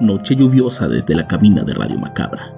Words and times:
Noche 0.00 0.34
lluviosa 0.34 0.88
desde 0.88 1.14
la 1.14 1.26
cabina 1.26 1.62
de 1.62 1.74
Radio 1.74 1.98
Macabra. 1.98 2.54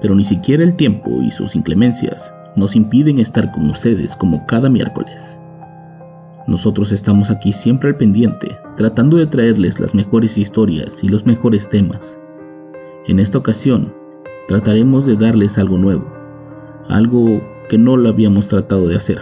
Pero 0.00 0.14
ni 0.14 0.22
siquiera 0.22 0.62
el 0.62 0.76
tiempo 0.76 1.20
y 1.20 1.32
sus 1.32 1.56
inclemencias 1.56 2.32
nos 2.54 2.76
impiden 2.76 3.18
estar 3.18 3.50
con 3.50 3.68
ustedes 3.68 4.14
como 4.14 4.46
cada 4.46 4.68
miércoles. 4.68 5.40
Nosotros 6.46 6.92
estamos 6.92 7.28
aquí 7.28 7.50
siempre 7.50 7.88
al 7.88 7.96
pendiente, 7.96 8.56
tratando 8.76 9.16
de 9.16 9.26
traerles 9.26 9.80
las 9.80 9.96
mejores 9.96 10.38
historias 10.38 11.02
y 11.02 11.08
los 11.08 11.26
mejores 11.26 11.68
temas. 11.68 12.22
En 13.08 13.18
esta 13.18 13.38
ocasión, 13.38 13.92
trataremos 14.46 15.06
de 15.06 15.16
darles 15.16 15.58
algo 15.58 15.78
nuevo, 15.78 16.06
algo 16.88 17.42
que 17.68 17.78
no 17.78 17.96
lo 17.96 18.10
habíamos 18.10 18.46
tratado 18.46 18.86
de 18.86 18.94
hacer. 18.94 19.18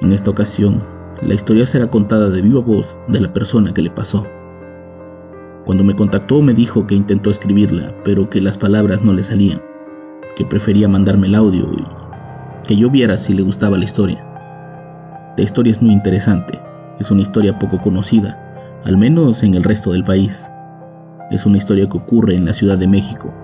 En 0.00 0.12
esta 0.12 0.30
ocasión, 0.30 0.82
la 1.22 1.34
historia 1.34 1.66
será 1.66 1.88
contada 1.88 2.30
de 2.30 2.42
viva 2.42 2.60
voz 2.60 2.98
de 3.06 3.20
la 3.20 3.32
persona 3.32 3.72
que 3.72 3.82
le 3.82 3.90
pasó. 3.90 4.26
Cuando 5.66 5.82
me 5.82 5.96
contactó 5.96 6.40
me 6.42 6.54
dijo 6.54 6.86
que 6.86 6.94
intentó 6.94 7.28
escribirla, 7.28 7.92
pero 8.04 8.30
que 8.30 8.40
las 8.40 8.56
palabras 8.56 9.02
no 9.02 9.12
le 9.12 9.24
salían, 9.24 9.60
que 10.36 10.44
prefería 10.44 10.86
mandarme 10.86 11.26
el 11.26 11.34
audio 11.34 11.68
y 11.76 11.84
que 12.68 12.76
yo 12.76 12.88
viera 12.88 13.18
si 13.18 13.34
le 13.34 13.42
gustaba 13.42 13.76
la 13.76 13.84
historia. 13.84 14.24
La 15.36 15.42
historia 15.42 15.72
es 15.72 15.82
muy 15.82 15.92
interesante, 15.92 16.56
es 17.00 17.10
una 17.10 17.22
historia 17.22 17.58
poco 17.58 17.78
conocida, 17.78 18.80
al 18.84 18.96
menos 18.96 19.42
en 19.42 19.56
el 19.56 19.64
resto 19.64 19.90
del 19.90 20.04
país. 20.04 20.52
Es 21.32 21.44
una 21.44 21.56
historia 21.58 21.88
que 21.88 21.98
ocurre 21.98 22.36
en 22.36 22.44
la 22.44 22.54
Ciudad 22.54 22.78
de 22.78 22.86
México 22.86 23.34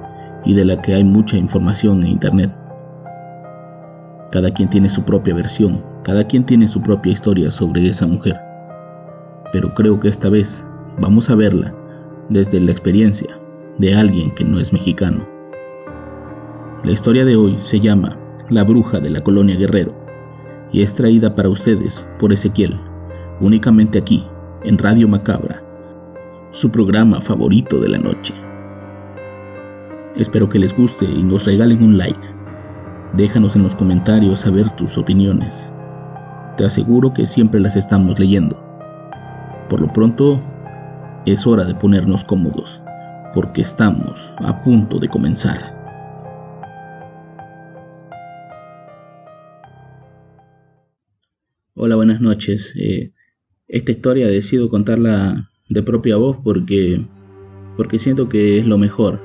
y 0.44 0.54
de 0.54 0.64
la 0.64 0.80
que 0.80 0.94
hay 0.94 1.02
mucha 1.02 1.36
información 1.36 2.04
en 2.04 2.12
Internet. 2.12 2.52
Cada 4.30 4.52
quien 4.52 4.70
tiene 4.70 4.88
su 4.88 5.02
propia 5.02 5.34
versión, 5.34 5.82
cada 6.04 6.22
quien 6.22 6.44
tiene 6.46 6.68
su 6.68 6.82
propia 6.82 7.10
historia 7.10 7.50
sobre 7.50 7.88
esa 7.88 8.06
mujer. 8.06 8.40
Pero 9.52 9.74
creo 9.74 9.98
que 9.98 10.08
esta 10.08 10.30
vez 10.30 10.64
vamos 11.00 11.28
a 11.28 11.34
verla 11.34 11.74
desde 12.28 12.60
la 12.60 12.70
experiencia 12.70 13.38
de 13.78 13.94
alguien 13.94 14.30
que 14.32 14.44
no 14.44 14.60
es 14.60 14.72
mexicano. 14.72 15.26
La 16.84 16.92
historia 16.92 17.24
de 17.24 17.36
hoy 17.36 17.56
se 17.58 17.80
llama 17.80 18.18
La 18.48 18.64
bruja 18.64 18.98
de 18.98 19.10
la 19.10 19.22
colonia 19.22 19.56
Guerrero 19.56 19.94
y 20.72 20.82
es 20.82 20.94
traída 20.94 21.34
para 21.34 21.48
ustedes 21.48 22.06
por 22.18 22.32
Ezequiel, 22.32 22.78
únicamente 23.40 23.98
aquí, 23.98 24.26
en 24.64 24.78
Radio 24.78 25.08
Macabra, 25.08 25.62
su 26.50 26.70
programa 26.70 27.20
favorito 27.20 27.78
de 27.78 27.88
la 27.88 27.98
noche. 27.98 28.34
Espero 30.16 30.48
que 30.48 30.58
les 30.58 30.76
guste 30.76 31.04
y 31.04 31.22
nos 31.22 31.46
regalen 31.46 31.82
un 31.82 31.98
like. 31.98 32.28
Déjanos 33.14 33.56
en 33.56 33.62
los 33.62 33.74
comentarios 33.74 34.40
saber 34.40 34.70
tus 34.72 34.98
opiniones. 34.98 35.72
Te 36.56 36.64
aseguro 36.64 37.14
que 37.14 37.26
siempre 37.26 37.60
las 37.60 37.76
estamos 37.76 38.18
leyendo. 38.18 38.56
Por 39.68 39.80
lo 39.80 39.92
pronto, 39.92 40.40
es 41.24 41.46
hora 41.46 41.64
de 41.64 41.74
ponernos 41.74 42.24
cómodos, 42.24 42.82
porque 43.32 43.60
estamos 43.60 44.34
a 44.38 44.60
punto 44.60 44.98
de 44.98 45.08
comenzar. 45.08 45.58
Hola, 51.74 51.96
buenas 51.96 52.20
noches. 52.20 52.72
Eh, 52.76 53.12
esta 53.68 53.92
historia 53.92 54.26
decido 54.26 54.68
contarla 54.68 55.48
de 55.68 55.82
propia 55.82 56.16
voz 56.16 56.38
porque, 56.42 57.00
porque 57.76 57.98
siento 57.98 58.28
que 58.28 58.58
es 58.58 58.66
lo 58.66 58.76
mejor. 58.76 59.20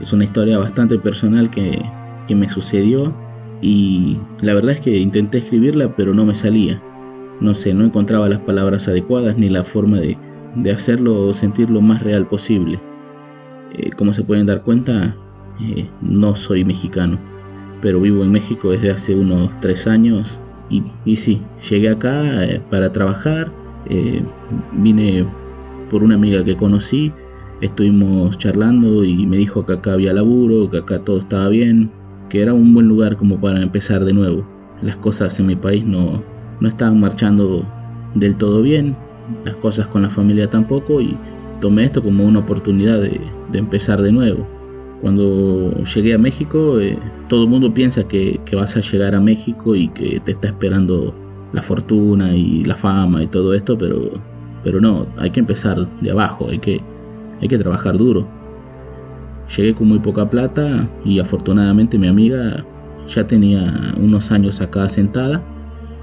Es 0.00 0.12
una 0.12 0.24
historia 0.24 0.58
bastante 0.58 0.98
personal 0.98 1.50
que, 1.50 1.82
que 2.28 2.34
me 2.34 2.48
sucedió 2.48 3.14
y 3.60 4.18
la 4.40 4.54
verdad 4.54 4.76
es 4.76 4.80
que 4.80 4.96
intenté 4.96 5.38
escribirla 5.38 5.94
pero 5.96 6.14
no 6.14 6.24
me 6.24 6.34
salía. 6.36 6.80
No 7.40 7.54
sé, 7.56 7.74
no 7.74 7.84
encontraba 7.84 8.28
las 8.28 8.40
palabras 8.40 8.86
adecuadas 8.86 9.36
ni 9.36 9.48
la 9.48 9.64
forma 9.64 9.98
de, 9.98 10.16
de 10.56 10.72
hacerlo 10.72 11.34
sentir 11.34 11.70
lo 11.70 11.80
más 11.80 12.02
real 12.02 12.26
posible. 12.26 12.80
Eh, 13.72 13.90
como 13.96 14.14
se 14.14 14.22
pueden 14.22 14.46
dar 14.46 14.62
cuenta, 14.62 15.16
eh, 15.60 15.88
no 16.00 16.36
soy 16.36 16.64
mexicano, 16.64 17.18
pero 17.82 18.00
vivo 18.00 18.22
en 18.22 18.32
México 18.32 18.70
desde 18.70 18.92
hace 18.92 19.14
unos 19.14 19.50
tres 19.60 19.86
años 19.86 20.40
y, 20.70 21.16
sí, 21.16 21.40
llegué 21.68 21.90
acá 21.90 22.44
eh, 22.44 22.60
para 22.70 22.92
trabajar, 22.92 23.52
vine 24.72 25.26
por 25.90 26.02
una 26.02 26.14
amiga 26.14 26.42
que 26.42 26.56
conocí, 26.56 27.12
estuvimos 27.60 28.38
charlando 28.38 29.04
y 29.04 29.26
me 29.26 29.36
dijo 29.36 29.66
que 29.66 29.74
acá 29.74 29.92
había 29.92 30.12
laburo, 30.14 30.70
que 30.70 30.78
acá 30.78 31.00
todo 31.00 31.18
estaba 31.18 31.48
bien, 31.48 31.90
que 32.30 32.40
era 32.40 32.54
un 32.54 32.72
buen 32.72 32.88
lugar 32.88 33.16
como 33.16 33.38
para 33.38 33.60
empezar 33.60 34.04
de 34.04 34.14
nuevo. 34.14 34.46
Las 34.80 34.96
cosas 34.96 35.38
en 35.38 35.46
mi 35.46 35.56
país 35.56 35.84
no, 35.84 36.22
no 36.60 36.68
estaban 36.68 36.98
marchando 36.98 37.66
del 38.14 38.36
todo 38.36 38.62
bien, 38.62 38.96
las 39.44 39.56
cosas 39.56 39.86
con 39.88 40.02
la 40.02 40.10
familia 40.10 40.48
tampoco 40.48 41.00
y 41.00 41.16
tomé 41.60 41.84
esto 41.84 42.02
como 42.02 42.24
una 42.24 42.40
oportunidad 42.40 43.00
de, 43.00 43.20
empezar 43.52 44.02
de 44.02 44.12
nuevo. 44.12 44.46
Cuando 45.00 45.72
llegué 45.94 46.14
a 46.14 46.18
México, 46.18 46.80
eh, 46.80 46.98
todo 47.28 47.44
el 47.44 47.48
mundo 47.48 47.72
piensa 47.72 48.04
que, 48.04 48.40
vas 48.52 48.76
a 48.76 48.80
llegar 48.80 49.14
a 49.14 49.20
México 49.20 49.74
y 49.74 49.88
que 49.88 50.20
te 50.24 50.32
está 50.32 50.48
esperando 50.48 51.14
la 51.52 51.62
fortuna 51.62 52.34
y 52.34 52.64
la 52.64 52.76
fama 52.76 53.22
y 53.22 53.26
todo 53.28 53.54
esto, 53.54 53.78
pero, 53.78 54.10
pero 54.62 54.80
no, 54.80 55.06
hay 55.18 55.30
que 55.30 55.40
empezar 55.40 55.86
de 56.00 56.10
abajo, 56.10 56.48
hay 56.50 56.58
que, 56.58 56.80
hay 57.40 57.48
que 57.48 57.58
trabajar 57.58 57.96
duro. 57.96 58.26
Llegué 59.56 59.74
con 59.74 59.88
muy 59.88 59.98
poca 59.98 60.28
plata 60.28 60.88
y 61.04 61.20
afortunadamente 61.20 61.98
mi 61.98 62.08
amiga 62.08 62.64
ya 63.14 63.26
tenía 63.26 63.94
unos 63.98 64.30
años 64.30 64.60
acá 64.60 64.88
sentada, 64.88 65.42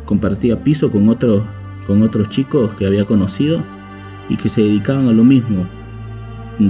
compartía 0.06 0.64
piso 0.64 0.92
con 0.92 1.10
otros 1.10 1.44
con 1.88 2.02
otros 2.02 2.30
chicos 2.30 2.72
que 2.78 2.86
había 2.86 3.06
conocido 3.06 3.62
y 4.30 4.38
que 4.38 4.50
se 4.50 4.62
dedicaban 4.62 5.08
a 5.08 5.12
lo 5.12 5.24
mismo. 5.24 5.66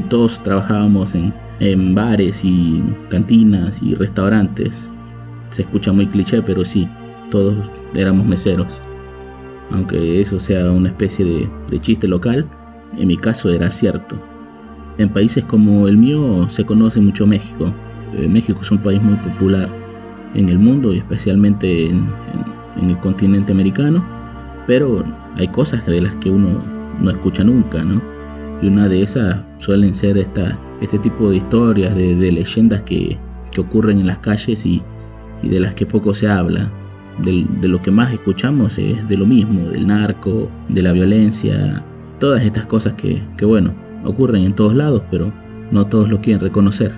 Todos 0.10 0.42
trabajábamos 0.44 1.14
en, 1.14 1.34
en 1.60 1.94
bares 1.94 2.40
y 2.44 2.82
cantinas 3.10 3.82
y 3.84 3.94
restaurantes. 3.96 4.74
Se 5.52 5.64
escucha 5.64 5.92
muy 5.92 6.08
cliché, 6.08 6.42
pero 6.42 6.64
sí, 6.64 6.88
todos 7.30 7.56
éramos 7.94 8.26
meseros. 8.26 8.68
Aunque 9.70 10.22
eso 10.22 10.40
sea 10.40 10.72
una 10.72 10.90
especie 10.90 11.50
de, 11.70 11.82
chiste 11.82 12.08
local, 12.08 12.48
en 12.98 13.08
mi 13.08 13.18
caso 13.18 13.50
era 13.50 13.70
cierto. 13.70 14.18
En 14.98 15.10
países 15.10 15.44
como 15.46 15.88
el 15.88 15.98
mío 15.98 16.50
se 16.50 16.66
conoce 16.66 17.00
mucho 17.00 17.28
México. 17.28 17.74
Eh, 18.18 18.28
México 18.28 18.60
es 18.62 18.72
un 18.72 18.80
país 18.80 19.02
muy 19.02 19.16
popular 19.16 19.70
en 20.34 20.50
el 20.50 20.60
mundo 20.60 20.94
y 20.94 20.98
especialmente 21.00 21.88
en, 21.88 22.10
en 22.78 22.90
el 22.90 22.98
continente 23.00 23.52
americano 23.52 24.21
pero 24.68 25.04
hay 25.36 25.48
cosas 25.48 25.86
de 25.86 26.02
las 26.02 26.14
que 26.16 26.30
uno 26.30 26.60
no 27.00 27.12
escucha 27.12 27.44
nunca, 27.44 27.84
¿no? 27.84 28.02
Y 28.62 28.68
una 28.68 28.88
de 28.88 29.02
esas 29.02 29.40
suelen 29.60 29.94
ser 29.94 30.18
este 30.18 31.00
tipo 31.00 31.30
de 31.30 31.38
historias, 31.38 31.96
de, 31.96 32.32
leyendas 32.32 32.82
que, 32.84 33.18
ocurren 33.58 34.00
en 34.00 34.08
las 34.08 34.20
calles 34.20 34.66
y, 34.66 34.82
de 35.44 35.60
las 35.60 35.74
que 35.74 35.86
poco 35.86 36.14
se 36.14 36.28
habla. 36.28 36.72
De, 37.24 37.68
lo 37.68 37.82
que 37.82 37.92
más 37.92 38.14
escuchamos 38.14 38.78
es 38.78 39.08
de 39.08 39.18
lo 39.18 39.26
mismo, 39.26 39.70
del 39.70 39.88
narco, 39.88 40.50
de 40.70 40.82
la 40.82 40.92
violencia, 40.92 41.84
todas 42.20 42.44
estas 42.44 42.66
cosas 42.68 42.94
que, 42.94 43.22
que 43.38 43.46
bueno, 43.46 43.74
ocurren 44.04 44.44
en 44.44 44.54
todos 44.54 44.76
lados, 44.76 45.02
pero 45.10 45.32
no 45.72 45.88
todos 45.88 46.10
lo 46.10 46.22
quieren 46.22 46.42
reconocer. 46.42 46.92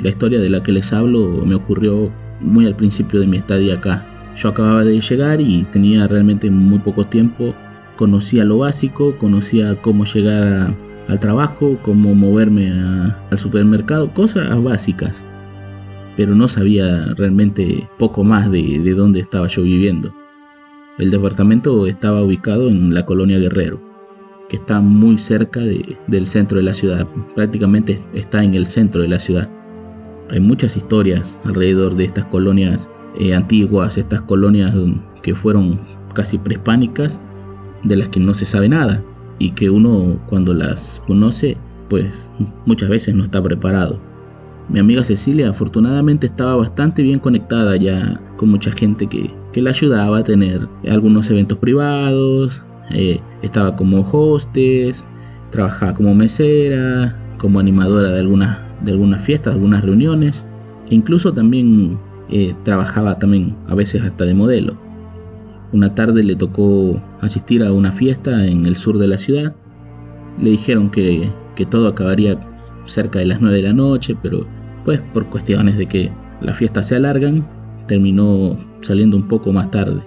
La 0.00 0.10
historia 0.10 0.40
de 0.40 0.50
la 0.50 0.62
que 0.62 0.72
les 0.72 0.92
hablo 0.92 1.44
me 1.46 1.54
ocurrió 1.54 2.10
muy 2.40 2.66
al 2.66 2.76
principio 2.76 3.20
de 3.20 3.26
mi 3.26 3.38
estadía 3.38 3.74
acá, 3.74 4.04
yo 4.42 4.48
acababa 4.48 4.84
de 4.84 5.00
llegar 5.00 5.40
y 5.40 5.64
tenía 5.72 6.06
realmente 6.06 6.50
muy 6.50 6.78
poco 6.78 7.06
tiempo. 7.06 7.54
Conocía 7.96 8.44
lo 8.44 8.58
básico, 8.58 9.16
conocía 9.18 9.76
cómo 9.82 10.04
llegar 10.04 10.74
al 11.08 11.20
trabajo, 11.20 11.78
cómo 11.82 12.14
moverme 12.14 12.70
al 12.70 13.38
supermercado, 13.38 14.14
cosas 14.14 14.62
básicas. 14.62 15.16
Pero 16.16 16.34
no 16.34 16.48
sabía 16.48 17.14
realmente 17.14 17.88
poco 17.98 18.22
más 18.22 18.50
de, 18.50 18.80
de 18.80 18.94
dónde 18.94 19.20
estaba 19.20 19.48
yo 19.48 19.62
viviendo. 19.62 20.14
El 20.98 21.10
departamento 21.10 21.86
estaba 21.86 22.22
ubicado 22.22 22.68
en 22.68 22.94
la 22.94 23.06
colonia 23.06 23.38
Guerrero. 23.38 23.80
que 24.48 24.56
está 24.56 24.80
muy 24.80 25.18
cerca 25.18 25.60
del 25.60 26.26
centro 26.26 26.56
de 26.56 26.64
la 26.64 26.74
ciudad, 26.74 27.06
prácticamente 27.34 28.02
está 28.14 28.42
en 28.42 28.54
el 28.54 28.66
centro 28.66 29.02
de 29.02 29.08
la 29.08 29.18
ciudad. 29.18 29.48
Hay 30.30 30.40
muchas 30.40 30.76
historias 30.76 31.36
alrededor 31.44 31.96
de 31.96 32.04
estas 32.04 32.24
colonias 32.26 32.88
eh, 33.18 33.34
antiguas, 33.34 33.98
estas 33.98 34.22
colonias 34.22 34.74
que 35.22 35.34
fueron 35.34 35.80
casi 36.14 36.38
prehispánicas, 36.38 37.18
de 37.84 37.96
las 37.96 38.08
que 38.08 38.20
no 38.20 38.34
se 38.34 38.46
sabe 38.46 38.68
nada 38.68 39.02
y 39.38 39.52
que 39.52 39.70
uno 39.70 40.18
cuando 40.28 40.52
las 40.54 41.00
conoce, 41.06 41.56
pues 41.88 42.12
muchas 42.66 42.88
veces 42.88 43.14
no 43.14 43.24
está 43.24 43.42
preparado. 43.42 44.00
Mi 44.68 44.80
amiga 44.80 45.02
Cecilia 45.04 45.50
afortunadamente 45.50 46.26
estaba 46.26 46.56
bastante 46.56 47.02
bien 47.02 47.20
conectada 47.20 47.76
ya 47.76 48.20
con 48.36 48.50
mucha 48.50 48.70
gente 48.72 49.06
que, 49.06 49.30
que 49.52 49.62
la 49.62 49.70
ayudaba 49.70 50.18
a 50.18 50.24
tener 50.24 50.68
algunos 50.88 51.30
eventos 51.30 51.58
privados, 51.58 52.62
eh, 52.90 53.20
estaba 53.42 53.76
como 53.76 54.06
hostes, 54.12 55.06
trabajaba 55.50 55.94
como 55.94 56.14
mesera, 56.14 57.16
como 57.38 57.60
animadora 57.60 58.10
de 58.10 58.20
algunas, 58.20 58.58
de 58.82 58.92
algunas 58.92 59.22
fiestas, 59.24 59.54
algunas 59.54 59.82
reuniones, 59.82 60.44
e 60.90 60.94
incluso 60.94 61.32
también 61.32 61.98
eh, 62.30 62.54
trabajaba 62.64 63.18
también 63.18 63.56
a 63.66 63.74
veces 63.74 64.02
hasta 64.02 64.24
de 64.24 64.34
modelo. 64.34 64.76
Una 65.72 65.94
tarde 65.94 66.22
le 66.22 66.36
tocó 66.36 67.00
asistir 67.20 67.62
a 67.62 67.72
una 67.72 67.92
fiesta 67.92 68.46
en 68.46 68.66
el 68.66 68.76
sur 68.76 68.98
de 68.98 69.08
la 69.08 69.18
ciudad. 69.18 69.54
Le 70.40 70.50
dijeron 70.50 70.90
que, 70.90 71.30
que 71.56 71.66
todo 71.66 71.88
acabaría 71.88 72.38
cerca 72.86 73.18
de 73.18 73.26
las 73.26 73.40
9 73.40 73.56
de 73.56 73.62
la 73.62 73.72
noche, 73.72 74.16
pero 74.22 74.46
pues 74.84 75.00
por 75.12 75.26
cuestiones 75.26 75.76
de 75.76 75.86
que 75.86 76.10
las 76.40 76.56
fiestas 76.56 76.88
se 76.88 76.96
alargan, 76.96 77.46
terminó 77.86 78.56
saliendo 78.80 79.16
un 79.16 79.28
poco 79.28 79.52
más 79.52 79.70
tarde. 79.70 80.00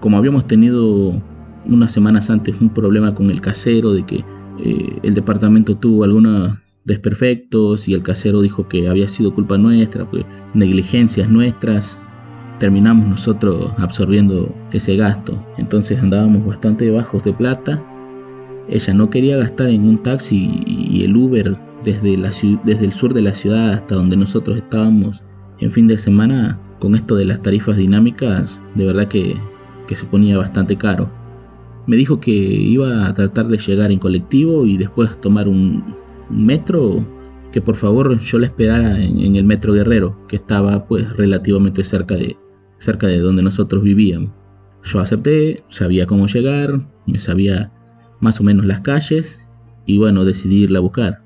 Como 0.00 0.16
habíamos 0.16 0.46
tenido 0.46 1.20
unas 1.66 1.92
semanas 1.92 2.30
antes 2.30 2.60
un 2.60 2.70
problema 2.70 3.14
con 3.14 3.30
el 3.30 3.40
casero 3.40 3.92
de 3.92 4.04
que 4.04 4.24
eh, 4.58 4.98
el 5.02 5.14
departamento 5.14 5.76
tuvo 5.76 6.04
algunos 6.04 6.58
desperfectos 6.88 7.86
y 7.86 7.94
el 7.94 8.02
casero 8.02 8.40
dijo 8.40 8.66
que 8.66 8.88
había 8.88 9.06
sido 9.06 9.32
culpa 9.32 9.56
nuestra, 9.58 10.10
pues, 10.10 10.24
negligencias 10.54 11.28
nuestras, 11.28 11.98
terminamos 12.58 13.06
nosotros 13.06 13.72
absorbiendo 13.76 14.52
ese 14.72 14.96
gasto. 14.96 15.40
Entonces 15.58 16.00
andábamos 16.00 16.44
bastante 16.44 16.90
bajos 16.90 17.22
de 17.22 17.32
plata. 17.32 17.80
Ella 18.68 18.94
no 18.94 19.10
quería 19.10 19.36
gastar 19.36 19.68
en 19.68 19.86
un 19.86 20.02
taxi 20.02 20.62
y 20.66 21.04
el 21.04 21.16
Uber 21.16 21.56
desde, 21.84 22.14
el 22.14 22.92
sur 22.92 23.14
de 23.14 23.22
la 23.22 23.34
ciudad 23.34 23.74
hasta 23.74 23.94
donde 23.94 24.16
nosotros 24.16 24.56
estábamos 24.56 25.22
en 25.60 25.70
fin 25.70 25.86
de 25.86 25.98
semana 25.98 26.58
con 26.80 26.94
esto 26.94 27.14
de 27.14 27.24
las 27.24 27.42
tarifas 27.42 27.76
dinámicas, 27.76 28.60
de 28.74 28.86
verdad 28.86 29.08
que 29.08 29.36
se 29.94 30.04
ponía 30.06 30.36
bastante 30.36 30.76
caro. 30.76 31.10
Me 31.86 31.96
dijo 31.96 32.20
que 32.20 32.30
iba 32.30 33.06
a 33.06 33.14
tratar 33.14 33.48
de 33.48 33.56
llegar 33.56 33.90
en 33.90 33.98
colectivo 33.98 34.66
y 34.66 34.76
después 34.76 35.18
tomar 35.22 35.48
un, 35.48 35.82
metro, 36.30 37.04
que 37.52 37.60
por 37.60 37.76
favor 37.76 38.18
yo 38.20 38.38
la 38.38 38.46
esperara 38.46 39.02
en, 39.02 39.36
el 39.36 39.44
metro 39.44 39.72
Guerrero, 39.72 40.26
que 40.28 40.36
estaba 40.36 40.86
pues 40.86 41.16
relativamente 41.16 41.84
cerca 41.84 42.14
de, 42.14 42.36
cerca 42.78 43.06
de 43.06 43.18
donde 43.18 43.42
nosotros 43.42 43.82
vivíamos. 43.82 44.30
Yo 44.84 45.00
acepté, 45.00 45.64
sabía 45.70 46.06
cómo 46.06 46.26
llegar, 46.26 46.80
me 47.06 47.18
sabía 47.18 47.72
más 48.20 48.40
o 48.40 48.44
menos 48.44 48.64
las 48.64 48.80
calles 48.80 49.40
y 49.86 49.98
bueno, 49.98 50.24
decidí 50.24 50.62
irla 50.62 50.78
a 50.78 50.82
buscar. 50.82 51.18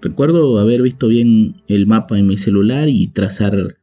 Recuerdo 0.00 0.58
haber 0.58 0.82
visto 0.82 1.08
bien 1.08 1.62
el 1.66 1.86
mapa 1.86 2.18
en 2.18 2.26
mi 2.26 2.36
celular 2.36 2.88
y 2.88 3.08
trazar 3.08 3.76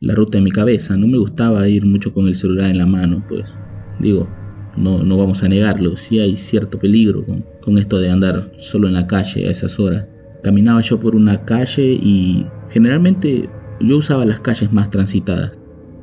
la 0.00 0.14
ruta 0.14 0.38
en 0.38 0.44
mi 0.44 0.50
cabeza. 0.50 0.96
No 0.96 1.06
me 1.06 1.18
gustaba 1.18 1.68
ir 1.68 1.84
mucho 1.86 2.12
con 2.12 2.26
el 2.26 2.34
celular 2.34 2.70
en 2.70 2.78
la 2.78 2.86
mano, 2.86 3.24
pues 3.28 3.54
digo, 4.00 4.28
no, 4.76 5.02
no 5.02 5.16
vamos 5.18 5.42
a 5.42 5.48
negarlo, 5.48 5.96
sí 5.96 6.18
hay 6.18 6.36
cierto 6.36 6.78
peligro 6.78 7.24
con, 7.24 7.44
con 7.62 7.78
esto 7.78 7.98
de 7.98 8.10
andar 8.10 8.52
solo 8.58 8.88
en 8.88 8.94
la 8.94 9.06
calle 9.06 9.46
a 9.46 9.50
esas 9.50 9.78
horas. 9.78 10.06
Caminaba 10.42 10.80
yo 10.80 10.98
por 10.98 11.14
una 11.14 11.44
calle 11.44 11.92
y 11.92 12.46
generalmente 12.70 13.48
yo 13.80 13.96
usaba 13.96 14.24
las 14.24 14.40
calles 14.40 14.72
más 14.72 14.90
transitadas. 14.90 15.58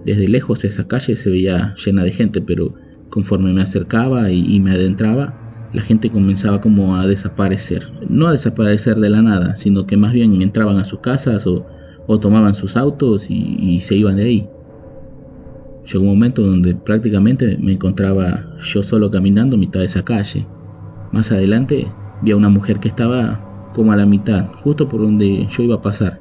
Desde 0.06 0.28
lejos 0.28 0.64
esa 0.64 0.88
calle 0.88 1.16
se 1.16 1.30
veía 1.30 1.76
llena 1.84 2.04
de 2.04 2.12
gente, 2.12 2.42
pero 2.42 2.74
conforme 3.10 3.54
me 3.54 3.62
acercaba 3.62 4.32
y, 4.32 4.60
me 4.60 4.72
adentraba, 4.72 5.70
la 5.74 5.82
gente 5.82 6.10
comenzaba 6.10 6.62
como 6.62 6.96
a 6.96 7.08
desaparecer. 7.08 7.92
No 8.10 8.28
a 8.28 8.32
desaparecer 8.32 8.98
de 8.98 9.10
la 9.10 9.22
nada, 9.22 9.56
sino 9.56 9.86
que 9.86 9.98
más 9.98 10.14
bien 10.14 10.42
entraban 10.42 10.78
a 10.78 10.86
sus 10.86 11.00
casas 11.00 11.46
o, 11.46 11.66
tomaban 12.20 12.56
sus 12.56 12.78
autos 12.78 13.26
y, 13.30 13.80
se 13.82 13.96
iban 13.96 14.18
de 14.18 14.24
ahí. 14.24 14.50
Llegó 15.92 16.04
un 16.04 16.10
momento 16.10 16.42
donde 16.42 16.76
prácticamente 16.76 17.58
me 17.62 17.74
encontraba 17.74 18.44
yo 18.74 18.84
solo 18.84 19.10
caminando 19.10 19.56
a 19.56 19.60
mitad 19.60 19.80
de 19.80 19.86
esa 19.86 20.04
calle. 20.04 20.46
Más 21.14 21.32
adelante 21.32 21.88
vi 22.22 22.32
a 22.32 22.36
una 22.36 22.50
mujer 22.50 22.80
que 22.80 22.90
estaba 22.90 23.72
como 23.74 23.94
a 23.94 23.96
la 23.96 24.06
mitad, 24.06 24.48
justo 24.64 24.90
por 24.90 25.02
donde 25.02 25.48
yo 25.50 25.64
iba 25.64 25.76
a 25.76 25.82
pasar. 25.82 26.20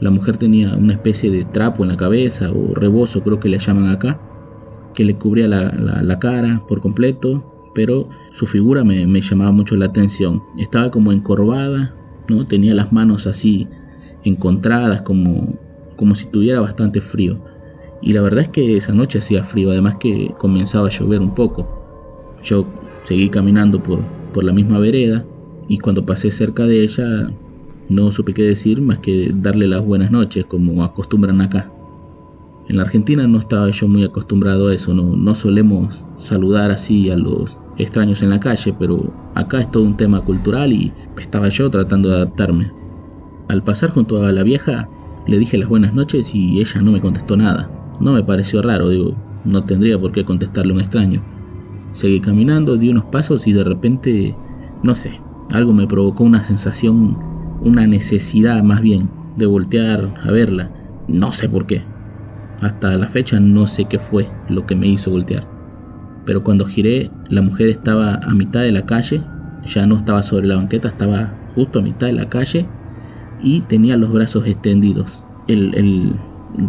La 0.00 0.10
mujer 0.10 0.38
tenía 0.38 0.74
una 0.74 0.94
especie 0.94 1.30
de 1.30 1.44
trapo 1.44 1.82
en 1.82 1.90
la 1.90 1.96
cabeza 1.96 2.50
o 2.50 2.74
rebozo 2.74 3.22
creo 3.22 3.40
que 3.40 3.48
le 3.48 3.58
llaman 3.58 3.88
acá, 3.88 4.20
que 4.94 5.04
le 5.04 5.16
cubría 5.16 5.48
la, 5.48 6.18
cara 6.18 6.62
por 6.66 6.80
completo, 6.80 7.70
pero 7.74 8.08
su 8.32 8.46
figura 8.46 8.84
me, 8.84 9.20
llamaba 9.20 9.52
mucho 9.52 9.76
la 9.76 9.86
atención. 9.86 10.42
Estaba 10.56 10.90
como 10.90 11.12
encorvada, 11.12 11.94
¿no? 12.28 12.46
tenía 12.46 12.74
las 12.74 12.92
manos 12.92 13.26
así 13.26 13.68
encontradas 14.24 15.02
como, 15.02 15.58
como 15.96 16.14
si 16.14 16.26
tuviera 16.26 16.60
bastante 16.60 17.00
frío. 17.02 17.38
Y 18.02 18.12
la 18.12 18.22
verdad 18.22 18.44
es 18.44 18.48
que 18.50 18.76
esa 18.76 18.92
noche 18.92 19.18
hacía 19.18 19.44
frío, 19.44 19.70
además 19.70 19.96
que 19.98 20.34
comenzaba 20.38 20.88
a 20.88 20.90
llover 20.90 21.20
un 21.20 21.34
poco. 21.34 21.66
Yo 22.42 22.66
seguí 23.04 23.30
caminando 23.30 23.82
por, 23.82 24.00
por 24.32 24.44
la 24.44 24.52
misma 24.52 24.78
vereda 24.78 25.24
y 25.68 25.78
cuando 25.78 26.06
pasé 26.06 26.30
cerca 26.30 26.64
de 26.64 26.84
ella 26.84 27.30
no 27.88 28.12
supe 28.12 28.34
qué 28.34 28.42
decir 28.42 28.80
más 28.80 28.98
que 28.98 29.32
darle 29.34 29.68
las 29.68 29.84
buenas 29.84 30.10
noches, 30.10 30.44
como 30.46 30.84
acostumbran 30.84 31.40
acá. 31.40 31.70
En 32.68 32.76
la 32.76 32.82
Argentina 32.82 33.26
no 33.26 33.38
estaba 33.38 33.70
yo 33.70 33.86
muy 33.86 34.04
acostumbrado 34.04 34.68
a 34.68 34.74
eso, 34.74 34.92
no, 34.92 35.16
no 35.16 35.34
solemos 35.36 36.04
saludar 36.16 36.72
así 36.72 37.10
a 37.10 37.16
los 37.16 37.56
extraños 37.78 38.22
en 38.22 38.30
la 38.30 38.40
calle, 38.40 38.74
pero 38.76 39.12
acá 39.34 39.60
es 39.60 39.70
todo 39.70 39.84
un 39.84 39.96
tema 39.96 40.20
cultural 40.22 40.72
y 40.72 40.92
estaba 41.20 41.48
yo 41.48 41.70
tratando 41.70 42.08
de 42.08 42.16
adaptarme. 42.16 42.72
Al 43.48 43.62
pasar 43.62 43.90
junto 43.90 44.24
a 44.24 44.32
la 44.32 44.42
vieja, 44.42 44.88
le 45.26 45.38
dije 45.38 45.58
las 45.58 45.68
buenas 45.68 45.94
noches 45.94 46.34
y 46.34 46.60
ella 46.60 46.80
no 46.82 46.92
me 46.92 47.00
contestó 47.00 47.36
nada. 47.36 47.70
No 48.00 48.12
me 48.12 48.22
pareció 48.22 48.62
raro, 48.62 48.90
digo, 48.90 49.14
no 49.44 49.64
tendría 49.64 49.98
por 49.98 50.12
qué 50.12 50.24
contestarle 50.24 50.72
a 50.72 50.74
un 50.74 50.80
extraño. 50.80 51.22
Seguí 51.94 52.20
caminando, 52.20 52.76
di 52.76 52.90
unos 52.90 53.04
pasos 53.06 53.46
y 53.46 53.52
de 53.52 53.64
repente, 53.64 54.34
no 54.82 54.94
sé, 54.94 55.20
algo 55.50 55.72
me 55.72 55.86
provocó 55.86 56.24
una 56.24 56.44
sensación 56.44 57.16
una 57.60 57.86
necesidad 57.86 58.62
más 58.62 58.80
bien 58.80 59.08
de 59.36 59.46
voltear 59.46 60.14
a 60.22 60.30
verla. 60.30 60.70
No 61.08 61.32
sé 61.32 61.48
por 61.48 61.66
qué. 61.66 61.82
Hasta 62.60 62.96
la 62.96 63.08
fecha 63.08 63.38
no 63.40 63.66
sé 63.66 63.86
qué 63.86 63.98
fue 63.98 64.28
lo 64.48 64.66
que 64.66 64.76
me 64.76 64.88
hizo 64.88 65.10
voltear. 65.10 65.46
Pero 66.24 66.42
cuando 66.42 66.66
giré, 66.66 67.10
la 67.28 67.42
mujer 67.42 67.68
estaba 67.68 68.14
a 68.14 68.34
mitad 68.34 68.60
de 68.60 68.72
la 68.72 68.86
calle, 68.86 69.22
ya 69.66 69.86
no 69.86 69.96
estaba 69.96 70.22
sobre 70.22 70.46
la 70.46 70.56
banqueta, 70.56 70.88
estaba 70.88 71.34
justo 71.54 71.78
a 71.78 71.82
mitad 71.82 72.06
de 72.06 72.14
la 72.14 72.28
calle 72.28 72.66
y 73.42 73.60
tenía 73.62 73.96
los 73.96 74.12
brazos 74.12 74.46
extendidos. 74.46 75.24
El, 75.46 75.74
el 75.74 76.14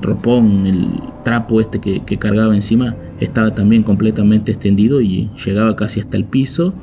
ropón, 0.01 0.65
el 0.65 0.87
trapo 1.23 1.61
este 1.61 1.79
que, 1.79 2.17
cargaba 2.17 2.55
encima 2.55 2.95
estaba 3.19 3.53
también 3.53 3.83
completamente 3.83 4.51
extendido 4.51 5.01
y 5.01 5.29
llegaba 5.45 5.75
casi 5.75 5.99
hasta 5.99 6.17
el 6.17 6.25
piso. 6.25 6.73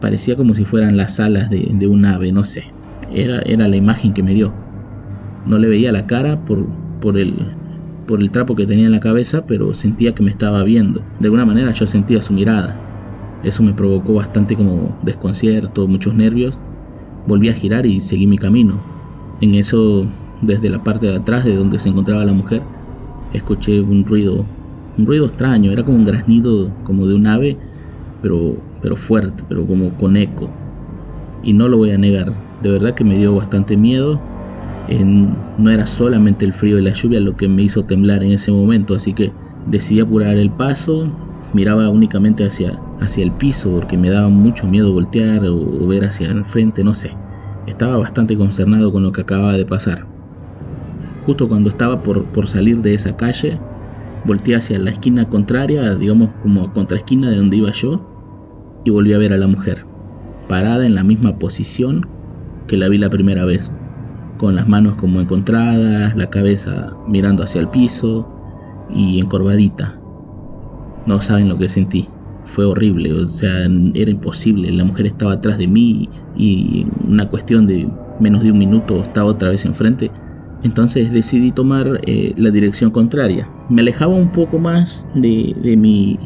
Parecía 0.00 0.36
como 0.36 0.54
si 0.54 0.64
fueran 0.64 0.96
las 0.96 1.20
alas 1.20 1.50
de, 1.50 1.70
de 1.72 1.86
un 1.86 2.04
ave, 2.04 2.32
no 2.32 2.44
sé 2.44 2.64
era, 3.12 3.40
era 3.40 3.68
la 3.68 3.76
imagen 3.76 4.12
que 4.12 4.22
me 4.22 4.34
dio. 4.34 4.52
No 5.46 5.58
le 5.58 5.68
veía 5.68 5.92
la 5.92 6.06
cara 6.06 6.44
por, 6.44 6.66
por, 7.00 7.18
el, 7.18 7.34
por 8.06 8.20
el 8.20 8.30
trapo 8.30 8.54
que 8.54 8.66
tenía 8.66 8.86
en 8.86 8.92
la 8.92 9.00
cabeza, 9.00 9.44
pero 9.46 9.74
sentía 9.74 10.14
que 10.14 10.22
me 10.22 10.30
estaba 10.30 10.62
viendo. 10.64 11.02
De 11.20 11.26
alguna 11.26 11.44
manera 11.44 11.72
yo 11.72 11.86
sentía 11.86 12.22
su 12.22 12.32
mirada. 12.32 12.80
Eso 13.42 13.62
me 13.62 13.74
provocó 13.74 14.14
bastante 14.14 14.56
como 14.56 14.96
desconcierto, 15.02 15.86
muchos 15.86 16.14
nervios. 16.14 16.58
Volví 17.26 17.48
a 17.48 17.54
girar 17.54 17.86
y 17.86 18.00
seguí 18.00 18.26
mi 18.26 18.38
camino. 18.38 18.80
En 19.40 19.54
eso, 19.54 20.06
desde 20.40 20.70
la 20.70 20.82
parte 20.82 21.06
de 21.06 21.16
atrás 21.16 21.44
de 21.44 21.54
donde 21.56 21.78
se 21.78 21.88
encontraba 21.88 22.24
la 22.24 22.32
mujer, 22.32 22.62
escuché 23.32 23.80
un 23.80 24.04
ruido, 24.04 24.44
un 24.96 25.06
ruido 25.06 25.26
extraño, 25.26 25.72
era 25.72 25.84
como 25.84 25.98
un 25.98 26.04
graznido 26.04 26.70
como 26.84 27.06
de 27.06 27.14
un 27.14 27.26
ave, 27.26 27.58
pero, 28.22 28.56
pero 28.80 28.96
fuerte, 28.96 29.42
pero 29.48 29.66
como 29.66 29.96
con 29.96 30.16
eco. 30.16 30.50
Y 31.42 31.52
no 31.52 31.68
lo 31.68 31.76
voy 31.76 31.90
a 31.90 31.98
negar, 31.98 32.32
de 32.62 32.70
verdad 32.70 32.94
que 32.94 33.04
me 33.04 33.16
dio 33.16 33.34
bastante 33.34 33.76
miedo. 33.76 34.18
no 35.58 35.70
era 35.70 35.86
solamente 35.86 36.44
el 36.44 36.52
frío 36.52 36.78
y 36.78 36.82
la 36.82 36.92
lluvia 36.92 37.20
lo 37.20 37.36
que 37.36 37.48
me 37.48 37.62
hizo 37.62 37.84
temblar 37.84 38.22
en 38.22 38.32
ese 38.32 38.50
momento, 38.50 38.94
así 38.94 39.12
que 39.14 39.32
decidí 39.66 40.00
apurar 40.00 40.36
el 40.36 40.50
paso, 40.50 41.08
miraba 41.52 41.88
únicamente 41.88 42.44
hacia, 42.44 42.78
hacia 43.00 43.24
el 43.24 43.32
piso 43.32 43.70
porque 43.70 43.96
me 43.96 44.10
daba 44.10 44.28
mucho 44.28 44.66
miedo 44.66 44.92
voltear 44.92 45.44
o, 45.46 45.86
ver 45.86 46.04
hacia 46.04 46.28
el 46.28 46.44
frente, 46.44 46.84
no 46.84 46.94
sé. 46.94 47.10
Estaba 47.66 47.96
bastante 47.96 48.36
concernado 48.36 48.92
con 48.92 49.02
lo 49.02 49.12
que 49.12 49.22
acababa 49.22 49.54
de 49.54 49.64
pasar. 49.64 50.13
Justo 51.26 51.48
cuando 51.48 51.70
estaba 51.70 52.02
por, 52.02 52.24
por 52.26 52.48
salir 52.48 52.82
de 52.82 52.94
esa 52.94 53.16
calle, 53.16 53.58
volteé 54.24 54.56
hacia 54.56 54.78
la 54.78 54.90
esquina 54.90 55.28
contraria, 55.28 55.94
digamos 55.94 56.30
como 56.42 56.72
contraesquina 56.72 57.30
de 57.30 57.36
donde 57.36 57.56
iba 57.56 57.72
yo, 57.72 58.00
y 58.84 58.90
volví 58.90 59.12
a 59.12 59.18
ver 59.18 59.32
a 59.32 59.38
la 59.38 59.46
mujer, 59.46 59.86
parada 60.48 60.86
en 60.86 60.94
la 60.94 61.04
misma 61.04 61.38
posición 61.38 62.06
que 62.66 62.76
la 62.76 62.88
vi 62.88 62.98
la 62.98 63.10
primera 63.10 63.44
vez, 63.44 63.70
con 64.38 64.56
las 64.56 64.68
manos 64.68 64.96
como 64.96 65.20
encontradas, 65.20 66.16
la 66.16 66.30
cabeza 66.30 66.92
mirando 67.08 67.42
hacia 67.42 67.60
el 67.60 67.68
piso 67.68 68.28
y 68.90 69.20
encorvadita. 69.20 69.98
No 71.06 71.20
saben 71.20 71.48
lo 71.48 71.58
que 71.58 71.68
sentí. 71.68 72.08
Fue 72.46 72.64
horrible, 72.64 73.12
o 73.12 73.26
sea, 73.26 73.66
era 73.94 74.10
imposible. 74.10 74.70
La 74.70 74.84
mujer 74.84 75.06
estaba 75.06 75.32
atrás 75.32 75.58
de 75.58 75.66
mí 75.66 76.08
y 76.36 76.86
una 77.06 77.28
cuestión 77.28 77.66
de 77.66 77.88
menos 78.20 78.42
de 78.42 78.52
un 78.52 78.58
minuto 78.58 79.02
estaba 79.02 79.30
otra 79.30 79.50
vez 79.50 79.64
enfrente. 79.64 80.10
Entonces 80.64 81.12
decidí 81.12 81.52
tomar 81.52 82.00
eh, 82.06 82.32
la 82.38 82.50
dirección 82.50 82.90
contraria. 82.90 83.48
Me 83.68 83.82
alejaba 83.82 84.14
un 84.14 84.32
poco 84.32 84.58
más 84.58 85.04
de, 85.14 85.76
mi, 85.76 86.18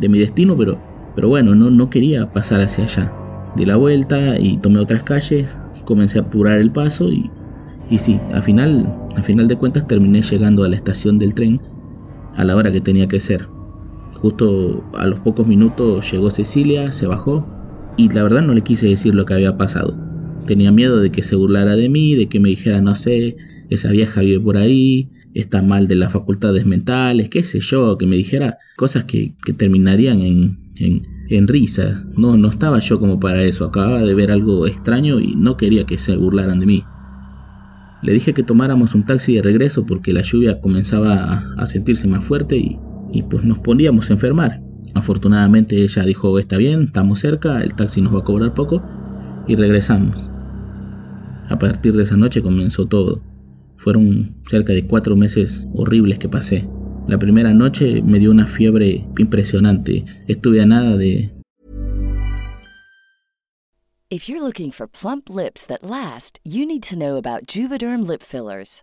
de 0.00 0.08
mi 0.08 0.18
destino, 0.18 0.56
pero, 0.56 0.80
pero 1.14 1.28
bueno, 1.28 1.54
no, 1.54 1.70
no 1.70 1.90
quería 1.90 2.26
pasar 2.32 2.60
hacia 2.60 2.84
allá. 2.84 3.12
Di 3.56 3.64
la 3.64 3.76
vuelta 3.76 4.38
y 4.40 4.58
tomé 4.58 4.80
otras 4.80 5.04
calles, 5.04 5.56
comencé 5.84 6.18
a 6.18 6.22
apurar 6.22 6.58
el 6.58 6.72
paso 6.72 7.12
y, 7.12 7.30
y 7.88 7.98
sí, 7.98 8.18
al 8.32 8.42
final, 8.42 8.92
al 9.14 9.22
final 9.22 9.46
de 9.46 9.56
cuentas 9.56 9.86
terminé 9.86 10.22
llegando 10.22 10.64
a 10.64 10.68
la 10.68 10.74
estación 10.74 11.20
del 11.20 11.34
tren 11.34 11.60
a 12.34 12.42
la 12.42 12.56
hora 12.56 12.72
que 12.72 12.80
tenía 12.80 13.06
que 13.06 13.20
ser. 13.20 13.46
Justo 14.14 14.82
a 14.94 15.06
los 15.06 15.20
pocos 15.20 15.46
minutos 15.46 16.10
llegó 16.10 16.32
Cecilia, 16.32 16.90
se 16.90 17.06
bajó 17.06 17.46
y 17.96 18.08
la 18.08 18.24
verdad 18.24 18.42
no 18.42 18.54
le 18.54 18.62
quise 18.62 18.88
decir 18.88 19.14
lo 19.14 19.24
que 19.24 19.34
había 19.34 19.56
pasado. 19.56 19.94
Tenía 20.48 20.72
miedo 20.72 20.98
de 20.98 21.12
que 21.12 21.22
se 21.22 21.36
burlara 21.36 21.76
de 21.76 21.88
mí, 21.88 22.16
de 22.16 22.28
que 22.28 22.40
me 22.40 22.48
dijera, 22.48 22.80
no 22.80 22.96
sé, 22.96 23.36
esa 23.74 23.90
vieja 23.90 24.20
vive 24.20 24.40
por 24.40 24.56
ahí, 24.56 25.10
está 25.34 25.62
mal 25.62 25.88
de 25.88 25.96
las 25.96 26.12
facultades 26.12 26.64
mentales, 26.64 27.28
qué 27.28 27.42
sé 27.42 27.60
yo, 27.60 27.98
que 27.98 28.06
me 28.06 28.16
dijera 28.16 28.58
cosas 28.76 29.04
que, 29.04 29.34
que 29.44 29.52
terminarían 29.52 30.20
en, 30.22 30.58
en, 30.76 31.48
risa. 31.48 32.04
No, 32.16 32.36
no 32.36 32.48
estaba 32.48 32.78
yo 32.80 33.00
como 33.00 33.18
para 33.18 33.42
eso, 33.42 33.64
acababa 33.64 34.02
de 34.02 34.14
ver 34.14 34.30
algo 34.30 34.66
extraño 34.66 35.20
y 35.20 35.34
no 35.34 35.56
quería 35.56 35.84
que 35.84 35.98
se 35.98 36.16
burlaran 36.16 36.60
de 36.60 36.66
mí. 36.66 36.84
Le 38.02 38.12
dije 38.12 38.34
que 38.34 38.42
tomáramos 38.42 38.94
un 38.94 39.04
taxi 39.04 39.34
de 39.34 39.42
regreso 39.42 39.86
porque 39.86 40.12
la 40.12 40.22
lluvia 40.22 40.60
comenzaba 40.60 41.14
a, 41.14 41.54
a 41.56 41.66
sentirse 41.66 42.06
más 42.06 42.24
fuerte 42.24 42.56
y, 42.56 42.78
y 43.12 43.22
pues 43.22 43.44
nos 43.44 43.58
poníamos 43.58 44.10
a 44.10 44.14
enfermar. 44.14 44.60
Afortunadamente 44.94 45.82
ella 45.82 46.02
dijo, 46.04 46.38
está 46.38 46.56
bien, 46.56 46.82
estamos 46.82 47.20
cerca, 47.20 47.62
el 47.62 47.74
taxi 47.74 48.00
nos 48.00 48.14
va 48.14 48.20
a 48.20 48.24
cobrar 48.24 48.54
poco 48.54 48.82
y 49.48 49.56
regresamos. 49.56 50.16
A 51.48 51.58
partir 51.58 51.94
de 51.94 52.04
esa 52.04 52.16
noche 52.16 52.42
comenzó 52.42 52.86
todo. 52.86 53.33
Fueron 53.84 54.34
cerca 54.48 54.72
de 54.72 54.86
cuatro 54.86 55.14
meses 55.14 55.66
horribles 55.74 56.18
que 56.18 56.26
pasé. 56.26 56.66
La 57.06 57.18
primera 57.18 57.52
noche 57.52 58.00
me 58.00 58.18
dio 58.18 58.30
una 58.30 58.46
fiebre 58.46 59.06
impresionante. 59.18 60.06
Estuve 60.26 60.62
a 60.62 60.66
nada 60.66 60.96
de... 60.96 61.30
If 64.08 64.26
you're 64.26 64.42
looking 64.42 64.70
for 64.70 64.86
plump 64.86 65.28
lips 65.28 65.66
that 65.66 65.82
last, 65.82 66.40
you 66.44 66.64
need 66.64 66.82
to 66.84 66.96
know 66.96 67.18
about 67.18 67.46
Juvederm 67.46 68.06
lip 68.06 68.22
fillers. 68.22 68.82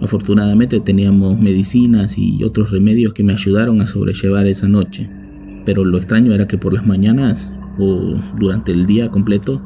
Afortunadamente 0.00 0.80
teníamos 0.80 1.38
medicinas 1.38 2.16
y 2.16 2.44
otros 2.44 2.70
remedios 2.70 3.14
que 3.14 3.24
me 3.24 3.32
ayudaron 3.32 3.80
a 3.80 3.88
sobrellevar 3.88 4.46
esa 4.46 4.68
noche. 4.68 5.08
Pero 5.64 5.84
lo 5.84 5.98
extraño 5.98 6.32
era 6.32 6.46
que 6.46 6.58
por 6.58 6.72
las 6.72 6.86
mañanas 6.86 7.50
o 7.78 8.14
durante 8.38 8.72
el 8.72 8.86
día 8.86 9.08
completo 9.10 9.60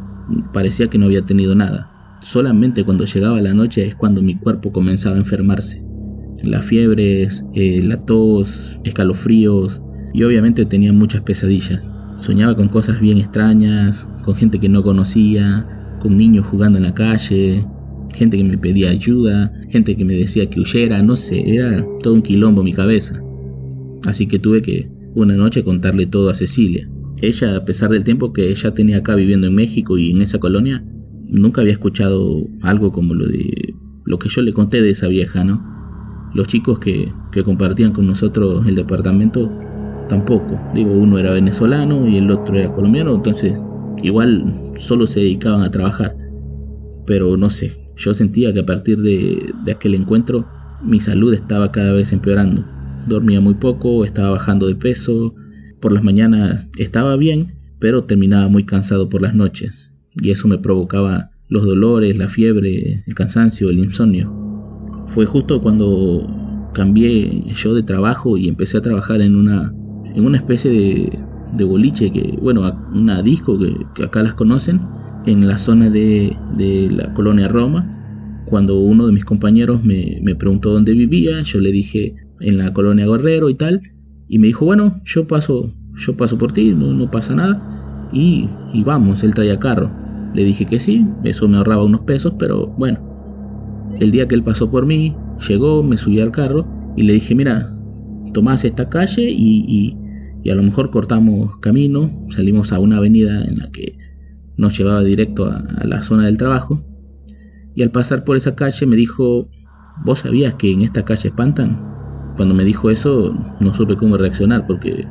parecía 0.52 0.88
que 0.88 0.98
no 0.98 1.06
había 1.06 1.22
tenido 1.22 1.54
nada. 1.54 1.90
Solamente 2.22 2.84
cuando 2.84 3.04
llegaba 3.04 3.40
la 3.40 3.52
noche 3.52 3.86
es 3.86 3.94
cuando 3.94 4.22
mi 4.22 4.36
cuerpo 4.36 4.72
comenzaba 4.72 5.16
a 5.16 5.18
enfermarse. 5.18 5.82
Las 6.42 6.64
fiebres, 6.64 7.44
eh, 7.54 7.82
la 7.82 8.04
tos, 8.04 8.78
escalofríos 8.84 9.80
y 10.12 10.22
obviamente 10.22 10.64
tenía 10.64 10.92
muchas 10.92 11.22
pesadillas. 11.22 11.86
Soñaba 12.20 12.56
con 12.56 12.68
cosas 12.68 13.00
bien 13.00 13.18
extrañas, 13.18 14.06
con 14.24 14.34
gente 14.36 14.60
que 14.60 14.68
no 14.68 14.82
conocía, 14.82 15.66
con 16.00 16.16
niños 16.16 16.46
jugando 16.46 16.78
en 16.78 16.84
la 16.84 16.94
calle, 16.94 17.64
gente 18.14 18.36
que 18.36 18.44
me 18.44 18.58
pedía 18.58 18.90
ayuda, 18.90 19.52
gente 19.70 19.96
que 19.96 20.04
me 20.04 20.14
decía 20.14 20.46
que 20.46 20.60
huyera, 20.60 21.02
no 21.02 21.16
sé, 21.16 21.42
era 21.46 21.84
todo 22.02 22.14
un 22.14 22.22
quilombo 22.22 22.60
en 22.60 22.66
mi 22.66 22.72
cabeza. 22.72 23.20
Así 24.04 24.26
que 24.26 24.38
tuve 24.38 24.62
que 24.62 24.88
una 25.14 25.34
noche 25.34 25.64
contarle 25.64 26.06
todo 26.06 26.30
a 26.30 26.34
Cecilia. 26.34 26.88
Ella, 27.20 27.56
a 27.56 27.64
pesar 27.64 27.90
del 27.90 28.04
tiempo 28.04 28.32
que 28.32 28.50
ella 28.50 28.74
tenía 28.74 28.98
acá 28.98 29.14
viviendo 29.14 29.46
en 29.46 29.54
México 29.54 29.96
y 29.98 30.10
en 30.10 30.22
esa 30.22 30.38
colonia, 30.38 30.84
nunca 31.28 31.60
había 31.60 31.74
escuchado 31.74 32.46
algo 32.62 32.92
como 32.92 33.14
lo 33.14 33.26
de 33.26 33.74
lo 34.04 34.18
que 34.18 34.28
yo 34.28 34.42
le 34.42 34.52
conté 34.52 34.82
de 34.82 34.90
esa 34.90 35.06
vieja, 35.06 35.44
¿no? 35.44 35.62
Los 36.34 36.48
chicos 36.48 36.78
que, 36.78 37.12
que 37.30 37.44
compartían 37.44 37.92
con 37.92 38.06
nosotros 38.06 38.66
el 38.66 38.74
departamento 38.74 39.50
tampoco. 40.08 40.58
Digo, 40.74 40.92
uno 40.92 41.18
era 41.18 41.32
venezolano 41.32 42.08
y 42.08 42.16
el 42.16 42.30
otro 42.30 42.56
era 42.56 42.72
colombiano, 42.72 43.14
entonces 43.14 43.54
igual 44.02 44.72
solo 44.78 45.06
se 45.06 45.20
dedicaban 45.20 45.62
a 45.62 45.70
trabajar. 45.70 46.16
Pero 47.06 47.36
no 47.36 47.50
sé, 47.50 47.81
yo 47.96 48.14
sentía 48.14 48.52
que 48.52 48.60
a 48.60 48.66
partir 48.66 48.98
de, 49.00 49.52
de 49.64 49.72
aquel 49.72 49.94
encuentro 49.94 50.46
mi 50.82 51.00
salud 51.00 51.32
estaba 51.34 51.72
cada 51.72 51.92
vez 51.92 52.12
empeorando. 52.12 52.64
Dormía 53.06 53.40
muy 53.40 53.54
poco, 53.54 54.04
estaba 54.04 54.30
bajando 54.30 54.66
de 54.66 54.74
peso, 54.74 55.34
por 55.80 55.92
las 55.92 56.04
mañanas 56.04 56.68
estaba 56.78 57.16
bien, 57.16 57.54
pero 57.78 58.04
terminaba 58.04 58.48
muy 58.48 58.64
cansado 58.64 59.08
por 59.08 59.22
las 59.22 59.34
noches, 59.34 59.92
y 60.14 60.30
eso 60.30 60.46
me 60.46 60.58
provocaba 60.58 61.30
los 61.48 61.66
dolores, 61.66 62.16
la 62.16 62.28
fiebre, 62.28 63.02
el 63.06 63.14
cansancio, 63.14 63.68
el 63.68 63.80
insomnio. 63.80 64.32
Fue 65.08 65.26
justo 65.26 65.60
cuando 65.60 66.70
cambié 66.72 67.52
yo 67.54 67.74
de 67.74 67.82
trabajo 67.82 68.38
y 68.38 68.48
empecé 68.48 68.78
a 68.78 68.82
trabajar 68.82 69.20
en 69.20 69.36
una, 69.36 69.72
en 70.14 70.24
una 70.24 70.38
especie 70.38 70.70
de, 70.70 71.18
de 71.56 71.64
boliche, 71.64 72.10
que, 72.12 72.38
bueno, 72.40 72.62
una 72.94 73.20
disco 73.22 73.58
que, 73.58 73.74
que 73.94 74.04
acá 74.04 74.22
las 74.22 74.34
conocen, 74.34 74.80
en 75.26 75.46
la 75.46 75.58
zona 75.58 75.90
de, 75.90 76.36
de, 76.56 76.88
la 76.90 77.12
colonia 77.14 77.48
Roma. 77.48 78.44
Cuando 78.46 78.80
uno 78.80 79.06
de 79.06 79.12
mis 79.12 79.24
compañeros 79.24 79.82
me, 79.82 80.18
me, 80.22 80.34
preguntó 80.34 80.72
dónde 80.72 80.92
vivía, 80.92 81.42
yo 81.42 81.58
le 81.60 81.72
dije 81.72 82.14
en 82.40 82.58
la 82.58 82.72
colonia 82.72 83.06
Guerrero 83.06 83.48
y 83.48 83.54
tal, 83.54 83.80
y 84.28 84.38
me 84.38 84.48
dijo, 84.48 84.64
bueno, 84.64 85.00
yo 85.04 85.26
paso, 85.26 85.72
yo 85.96 86.16
paso 86.16 86.36
por 86.38 86.52
ti, 86.52 86.72
no, 86.72 86.92
no 86.92 87.10
pasa 87.10 87.34
nada, 87.34 88.08
y, 88.12 88.48
y 88.74 88.82
vamos, 88.84 89.22
él 89.22 89.34
traía 89.34 89.58
carro. 89.58 89.90
Le 90.34 90.44
dije 90.44 90.66
que 90.66 90.80
sí, 90.80 91.06
eso 91.24 91.48
me 91.48 91.58
ahorraba 91.58 91.84
unos 91.84 92.02
pesos, 92.02 92.34
pero 92.38 92.66
bueno, 92.78 92.98
el 94.00 94.10
día 94.10 94.26
que 94.26 94.34
él 94.34 94.42
pasó 94.42 94.70
por 94.70 94.86
mí, 94.86 95.14
llegó, 95.48 95.82
me 95.82 95.96
subí 95.96 96.20
al 96.20 96.32
carro 96.32 96.66
y 96.96 97.02
le 97.02 97.14
dije, 97.14 97.34
mira, 97.34 97.74
tomás 98.32 98.64
esta 98.64 98.88
calle 98.88 99.30
y, 99.30 99.96
y, 100.44 100.50
a 100.50 100.54
lo 100.54 100.62
mejor 100.62 100.90
cortamos 100.90 101.56
camino, 101.58 102.10
salimos 102.34 102.72
a 102.72 102.80
una 102.80 102.96
avenida 102.96 103.44
en 103.44 103.58
la 103.58 103.70
que 103.70 103.96
nos 104.56 104.76
llevaba 104.76 105.02
directo 105.02 105.46
a, 105.46 105.56
a 105.56 105.84
la 105.86 106.02
zona 106.02 106.26
del 106.26 106.36
trabajo. 106.36 106.84
Y 107.74 107.82
al 107.82 107.90
pasar 107.90 108.24
por 108.24 108.36
esa 108.36 108.54
calle 108.54 108.86
me 108.86 108.96
dijo, 108.96 109.48
¿vos 110.04 110.20
sabías 110.20 110.54
que 110.54 110.70
en 110.70 110.82
esta 110.82 111.04
calle 111.04 111.28
espantan? 111.28 111.92
Cuando 112.36 112.54
me 112.54 112.64
dijo 112.64 112.90
eso 112.90 113.34
no 113.60 113.74
supe 113.74 113.96
cómo 113.96 114.16
reaccionar 114.16 114.66
porque 114.66 115.06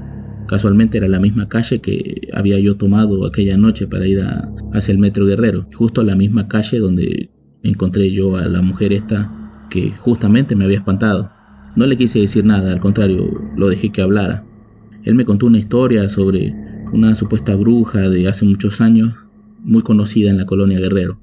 casualmente 0.47 0.97
era 0.97 1.07
la 1.07 1.19
misma 1.19 1.47
calle 1.47 1.79
que 1.79 2.27
había 2.33 2.59
yo 2.59 2.75
tomado 2.75 3.25
aquella 3.25 3.57
noche 3.57 3.87
para 3.87 4.07
ir 4.07 4.21
hacia 4.73 4.91
el 4.91 4.97
Metro 4.97 5.25
Guerrero, 5.25 5.67
justo 5.75 6.03
la 6.03 6.15
misma 6.15 6.47
calle 6.47 6.79
donde 6.79 7.29
encontré 7.63 8.11
yo 8.11 8.35
a 8.37 8.47
la 8.47 8.61
mujer 8.61 8.91
esta 8.93 9.31
que 9.69 9.91
justamente 9.91 10.55
me 10.55 10.65
había 10.65 10.79
espantado. 10.79 11.31
No 11.75 11.85
le 11.85 11.95
quise 11.95 12.19
decir 12.19 12.43
nada, 12.43 12.73
al 12.73 12.81
contrario, 12.81 13.31
lo 13.55 13.69
dejé 13.69 13.91
que 13.91 14.01
hablara. 14.01 14.43
Él 15.03 15.15
me 15.15 15.23
contó 15.23 15.45
una 15.45 15.57
historia 15.57 16.09
sobre 16.09 16.53
una 16.91 17.15
supuesta 17.15 17.55
bruja 17.55 18.09
de 18.09 18.27
hace 18.27 18.43
muchos 18.43 18.81
años, 18.81 19.13
muy 19.61 19.83
conocida 19.83 20.29
en 20.29 20.37
la 20.37 20.45
colonia 20.45 20.79
Guerrero. 20.79 21.19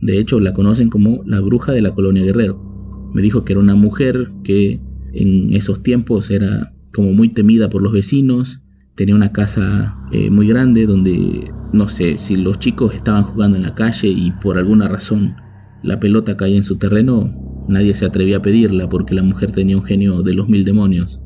De 0.00 0.18
hecho, 0.18 0.40
la 0.40 0.52
conocen 0.52 0.90
como 0.90 1.22
la 1.24 1.40
bruja 1.40 1.72
de 1.72 1.82
la 1.82 1.94
colonia 1.94 2.24
Guerrero. 2.24 3.10
Me 3.14 3.22
dijo 3.22 3.44
que 3.44 3.52
era 3.52 3.60
una 3.60 3.74
mujer 3.74 4.30
que 4.44 4.80
en 5.12 5.54
esos 5.54 5.82
tiempos 5.82 6.30
era 6.30 6.72
como 6.92 7.12
muy 7.12 7.30
temida 7.30 7.68
por 7.68 7.82
los 7.82 7.92
vecinos, 7.92 8.60
tenía 8.96 9.14
una 9.14 9.32
casa 9.32 9.96
eh, 10.12 10.30
muy 10.30 10.48
grande 10.48 10.86
donde, 10.86 11.52
no 11.72 11.88
sé, 11.88 12.16
si 12.16 12.36
los 12.36 12.58
chicos 12.58 12.94
estaban 12.94 13.24
jugando 13.24 13.56
en 13.56 13.62
la 13.62 13.74
calle 13.74 14.08
y 14.08 14.32
por 14.42 14.58
alguna 14.58 14.88
razón 14.88 15.36
la 15.82 16.00
pelota 16.00 16.36
caía 16.36 16.56
en 16.56 16.64
su 16.64 16.76
terreno, 16.76 17.34
nadie 17.68 17.94
se 17.94 18.06
atrevía 18.06 18.38
a 18.38 18.42
pedirla 18.42 18.88
porque 18.88 19.14
la 19.14 19.22
mujer 19.22 19.52
tenía 19.52 19.76
un 19.76 19.84
genio 19.84 20.22
de 20.22 20.34
los 20.34 20.48
mil 20.48 20.64
demonios. 20.64 21.20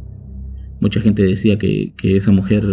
Mucha 0.81 1.01
gente 1.01 1.23
decía 1.23 1.59
que, 1.59 1.95
que 1.97 2.17
esa 2.17 2.33
mujer 2.33 2.65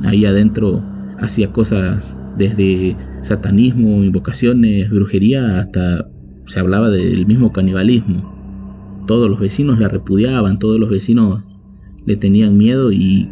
ahí 0.00 0.24
adentro 0.24 0.82
hacía 1.18 1.52
cosas 1.52 2.15
desde 2.36 2.96
satanismo, 3.22 4.04
invocaciones, 4.04 4.90
brujería, 4.90 5.60
hasta 5.60 6.06
se 6.46 6.60
hablaba 6.60 6.90
del 6.90 7.26
mismo 7.26 7.52
canibalismo. 7.52 8.34
Todos 9.06 9.30
los 9.30 9.40
vecinos 9.40 9.78
la 9.78 9.88
repudiaban, 9.88 10.58
todos 10.58 10.78
los 10.78 10.90
vecinos 10.90 11.42
le 12.04 12.16
tenían 12.16 12.56
miedo 12.56 12.92
y 12.92 13.28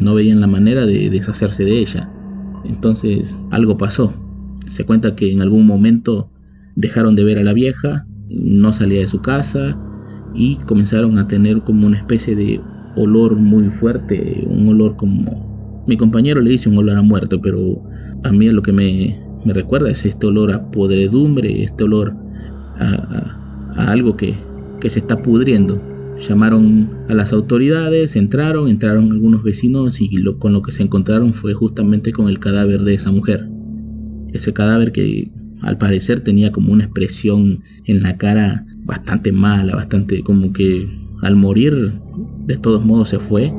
no 0.00 0.14
veían 0.14 0.40
la 0.40 0.46
manera 0.46 0.86
de 0.86 1.10
deshacerse 1.10 1.64
de 1.64 1.80
ella. 1.80 2.10
Entonces 2.64 3.34
algo 3.50 3.76
pasó. 3.76 4.12
Se 4.68 4.84
cuenta 4.84 5.16
que 5.16 5.30
en 5.30 5.42
algún 5.42 5.66
momento 5.66 6.30
dejaron 6.76 7.16
de 7.16 7.24
ver 7.24 7.38
a 7.38 7.42
la 7.42 7.52
vieja, 7.52 8.06
no 8.30 8.72
salía 8.72 9.00
de 9.00 9.08
su 9.08 9.20
casa 9.20 9.78
y 10.34 10.56
comenzaron 10.56 11.18
a 11.18 11.28
tener 11.28 11.62
como 11.62 11.86
una 11.86 11.98
especie 11.98 12.34
de 12.34 12.60
olor 12.96 13.36
muy 13.36 13.70
fuerte, 13.70 14.44
un 14.48 14.68
olor 14.68 14.96
como... 14.96 15.84
Mi 15.86 15.96
compañero 15.96 16.40
le 16.40 16.50
dice 16.50 16.68
un 16.68 16.78
olor 16.78 16.96
a 16.96 17.02
muerto, 17.02 17.40
pero 17.40 17.82
a 18.24 18.32
mí 18.32 18.48
lo 18.48 18.62
que 18.62 18.72
me, 18.72 19.18
me 19.44 19.52
recuerda 19.52 19.90
es 19.90 20.04
este 20.04 20.26
olor 20.26 20.52
a 20.52 20.70
podredumbre, 20.70 21.64
este 21.64 21.84
olor 21.84 22.14
a, 22.78 23.38
algo 23.76 24.16
que, 24.16 24.34
que 24.80 24.90
se 24.90 25.00
está 25.00 25.22
pudriendo. 25.22 25.80
Llamaron 26.28 26.90
a 27.08 27.14
las 27.14 27.32
autoridades, 27.32 28.14
entraron, 28.16 28.68
entraron 28.68 29.10
algunos 29.10 29.42
vecinos 29.42 30.00
y 30.00 30.08
lo, 30.18 30.38
con 30.38 30.52
lo 30.52 30.62
que 30.62 30.72
se 30.72 30.82
encontraron 30.82 31.34
fue 31.34 31.54
justamente 31.54 32.12
con 32.12 32.28
el 32.28 32.38
cadáver 32.38 32.82
de 32.82 32.94
esa 32.94 33.10
mujer. 33.10 33.48
Ese 34.32 34.52
cadáver 34.52 34.92
que 34.92 35.30
al 35.62 35.78
parecer 35.78 36.22
tenía 36.22 36.52
como 36.52 36.72
una 36.72 36.84
expresión 36.84 37.60
en 37.86 38.02
la 38.02 38.16
cara 38.18 38.64
bastante 38.84 39.32
mala, 39.32 39.76
bastante 39.76 40.22
como 40.22 40.52
que 40.52 40.88
al 41.22 41.36
morir 41.36 41.92
de 42.46 42.58
todos 42.58 42.84
modos 42.84 43.10
se 43.10 43.18
fue, 43.18 43.52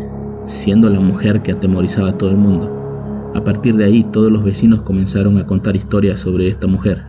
siendo 0.48 0.90
la 0.90 1.00
mujer 1.00 1.42
que 1.42 1.54
atemorizaba 1.54 2.10
a 2.10 2.18
todo 2.18 2.30
el 2.30 2.38
mundo. 2.38 2.83
A 3.36 3.44
partir 3.44 3.76
de 3.76 3.86
ahí 3.86 4.06
todos 4.14 4.32
los 4.32 4.44
vecinos 4.44 4.84
comenzaron 4.84 5.38
a 5.38 5.48
contar 5.48 5.76
historias 5.76 6.20
sobre 6.20 6.48
esta 6.48 6.68
mujer. 6.68 7.02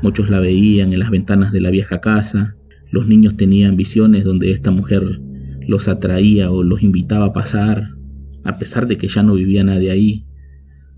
Muchos 0.00 0.30
la 0.30 0.38
veían 0.38 0.92
en 0.92 1.00
las 1.00 1.10
ventanas 1.10 1.52
de 1.52 1.60
la 1.60 1.70
vieja 1.70 2.00
casa, 2.00 2.54
los 2.92 3.08
niños 3.08 3.36
tenían 3.36 3.76
visiones 3.76 4.24
donde 4.24 4.52
esta 4.52 4.70
mujer 4.70 5.20
los 5.66 5.88
atraía 5.88 6.50
o 6.50 6.62
los 6.62 6.82
invitaba 6.82 7.26
a 7.26 7.32
pasar, 7.32 7.90
a 8.44 8.58
pesar 8.58 8.86
de 8.86 8.96
que 8.96 9.08
ya 9.08 9.22
no 9.22 9.34
vivía 9.34 9.64
nadie 9.64 9.90
ahí. 9.90 10.24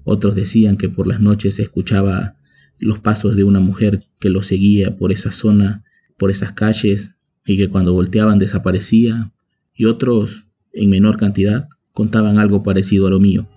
Otros 0.05 0.35
decían 0.35 0.77
que 0.77 0.89
por 0.89 1.07
las 1.07 1.21
noches 1.21 1.55
se 1.55 1.63
escuchaba 1.63 2.37
los 2.79 2.99
pasos 2.99 3.37
de 3.37 3.45
una 3.45 3.61
mujer 3.61 4.05
que 4.21 4.29
los 4.29 4.47
seguía 4.49 4.97
por 4.97 5.13
esa 5.13 5.33
zona, 5.33 5.85
por 6.19 6.31
esas 6.31 6.53
calles, 6.53 7.13
y 7.47 7.57
que 7.57 7.69
cuando 7.69 7.93
volteaban 7.93 8.39
desaparecía. 8.39 9.33
Y 9.75 9.87
otros, 9.87 10.45
en 10.73 10.91
menor 10.91 11.17
cantidad, 11.17 11.69
contaban 11.93 12.39
algo 12.39 12.63
parecido 12.63 13.07
a 13.07 13.11
lo 13.11 13.21
mío. 13.21 13.49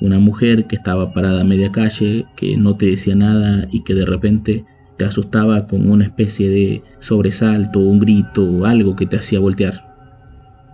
Una 0.00 0.18
mujer 0.18 0.66
que 0.66 0.76
estaba 0.76 1.12
parada 1.12 1.40
a 1.40 1.44
media 1.44 1.72
calle, 1.72 2.26
que 2.36 2.56
no 2.56 2.76
te 2.76 2.86
decía 2.86 3.16
nada 3.16 3.66
y 3.70 3.82
que 3.82 3.94
de 3.94 4.06
repente 4.06 4.64
te 4.96 5.04
asustaba 5.04 5.66
con 5.66 5.90
una 5.90 6.04
especie 6.04 6.48
de 6.48 6.82
sobresalto, 7.00 7.80
un 7.80 7.98
grito 8.00 8.64
algo 8.64 8.96
que 8.96 9.06
te 9.06 9.16
hacía 9.16 9.40
voltear. 9.40 9.84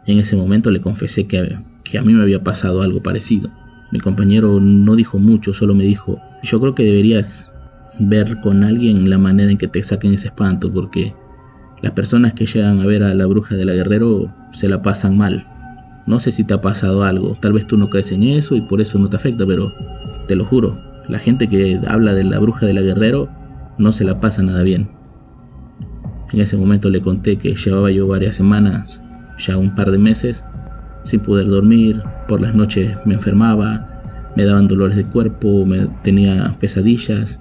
En 0.07 0.19
ese 0.19 0.37
momento 0.37 0.71
le 0.71 0.81
confesé 0.81 1.27
que, 1.27 1.59
que 1.85 1.99
a 1.99 2.03
mí 2.03 2.13
me 2.13 2.23
había 2.23 2.43
pasado 2.43 2.83
algo 2.83 3.03
parecido. 3.03 3.51
Mi 3.93 4.01
compañero 4.01 4.61
no 4.61 4.97
dijo 4.97 5.19
mucho, 5.19 5.55
solo 5.55 5.75
me 5.75 5.85
dijo, 5.85 6.21
yo 6.43 6.61
creo 6.61 6.75
que 6.75 6.85
deberías 6.85 7.51
ver 7.99 8.41
con 8.41 8.65
alguien 8.65 9.09
la 9.09 9.19
manera 9.19 9.51
en 9.51 9.59
que 9.59 9.69
te 9.69 9.83
saquen 9.83 10.15
ese 10.15 10.29
espanto, 10.29 10.73
porque 10.73 11.15
las 11.83 11.93
personas 11.93 12.33
que 12.35 12.47
llegan 12.47 12.81
a 12.81 12.87
ver 12.87 13.03
a 13.03 13.15
la 13.15 13.27
bruja 13.27 13.55
de 13.55 13.65
la 13.65 13.73
guerrero 13.73 14.35
se 14.53 14.69
la 14.69 14.83
pasan 14.83 15.17
mal. 15.17 15.47
No 16.07 16.21
sé 16.21 16.33
si 16.33 16.45
te 16.45 16.55
ha 16.55 16.61
pasado 16.61 17.03
algo, 17.03 17.37
tal 17.41 17.55
vez 17.55 17.67
tú 17.67 17.77
no 17.77 17.89
crees 17.89 18.13
en 18.13 18.23
eso 18.23 18.57
y 18.57 18.61
por 18.61 18.81
eso 18.81 18.99
no 18.99 19.09
te 19.09 19.17
afecta, 19.17 19.47
pero 19.47 19.73
te 20.29 20.37
lo 20.37 20.45
juro, 20.45 20.79
la 21.09 21.19
gente 21.19 21.49
que 21.49 21.81
habla 21.87 22.13
de 22.13 22.25
la 22.25 22.39
bruja 22.39 22.67
de 22.67 22.75
la 22.75 22.83
guerrero 22.83 23.29
no 23.79 23.93
se 23.93 24.05
la 24.05 24.21
pasa 24.21 24.43
nada 24.43 24.63
bien. 24.63 24.89
En 26.33 26.41
ese 26.41 26.57
momento 26.57 26.91
le 26.91 27.01
conté 27.01 27.37
que 27.37 27.55
llevaba 27.55 27.91
yo 27.91 28.07
varias 28.07 28.37
semanas, 28.37 29.01
ya 29.39 29.57
un 29.57 29.75
par 29.75 29.91
de 29.91 29.99
meses, 29.99 30.43
sin 31.05 31.21
poder 31.21 31.47
dormir, 31.47 32.03
por 32.29 32.41
las 32.41 32.55
noches 32.55 32.97
me 33.05 33.15
enfermaba, 33.15 33.87
me 34.37 34.45
daban 34.45 34.69
dolores 34.69 34.97
de 34.97 35.05
cuerpo, 35.05 35.65
me 35.65 35.87
tenía 36.03 36.57
pesadillas, 36.61 37.39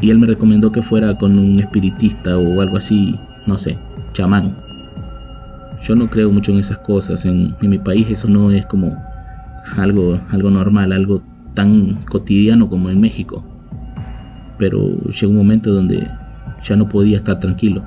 y 0.00 0.10
él 0.10 0.18
me 0.18 0.26
recomendó 0.26 0.72
que 0.72 0.82
fuera 0.82 1.16
con 1.16 1.38
un 1.38 1.60
espiritista 1.60 2.36
o 2.36 2.60
algo 2.60 2.76
así, 2.76 3.18
no 3.46 3.56
sé, 3.58 3.78
chamán. 4.12 4.65
Yo 5.86 5.94
no 5.94 6.10
creo 6.10 6.30
mucho 6.32 6.52
en 6.52 6.58
esas 6.58 6.78
cosas, 6.78 7.24
en, 7.24 7.56
mi 7.60 7.78
país 7.78 8.08
eso 8.10 8.28
no 8.28 8.50
es 8.50 8.66
como 8.66 8.96
algo, 9.76 10.20
algo 10.30 10.50
normal, 10.50 10.92
algo 10.92 11.22
tan 11.54 12.04
cotidiano 12.06 12.68
como 12.68 12.90
en 12.90 13.00
México 13.00 13.44
pero 14.58 14.98
llegó 15.10 15.30
un 15.30 15.38
momento 15.38 15.72
donde 15.72 16.08
ya 16.64 16.76
no 16.76 16.88
podía 16.88 17.18
estar 17.18 17.40
tranquilo. 17.40 17.84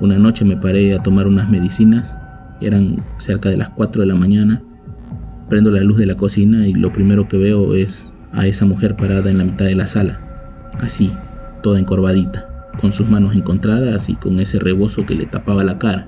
Una 0.00 0.18
noche 0.18 0.44
me 0.44 0.56
paré 0.56 0.94
a 0.94 1.02
tomar 1.02 1.26
unas 1.26 1.48
medicinas, 1.50 2.16
eran 2.60 3.04
cerca 3.18 3.48
de 3.48 3.56
las 3.56 3.70
4 3.70 4.02
de 4.02 4.08
la 4.08 4.14
mañana, 4.14 4.62
prendo 5.48 5.70
la 5.70 5.82
luz 5.82 5.98
de 5.98 6.06
la 6.06 6.16
cocina 6.16 6.66
y 6.66 6.74
lo 6.74 6.92
primero 6.92 7.28
que 7.28 7.38
veo 7.38 7.74
es 7.74 8.04
a 8.32 8.46
esa 8.46 8.64
mujer 8.64 8.96
parada 8.96 9.30
en 9.30 9.38
la 9.38 9.44
mitad 9.44 9.64
de 9.64 9.74
la 9.74 9.86
sala, 9.86 10.20
así, 10.80 11.12
toda 11.62 11.80
encorvadita, 11.80 12.70
con 12.80 12.92
sus 12.92 13.08
manos 13.08 13.34
encontradas 13.34 14.08
y 14.08 14.14
con 14.14 14.38
ese 14.38 14.58
rebozo 14.58 15.06
que 15.06 15.14
le 15.14 15.26
tapaba 15.26 15.64
la 15.64 15.78
cara. 15.78 16.06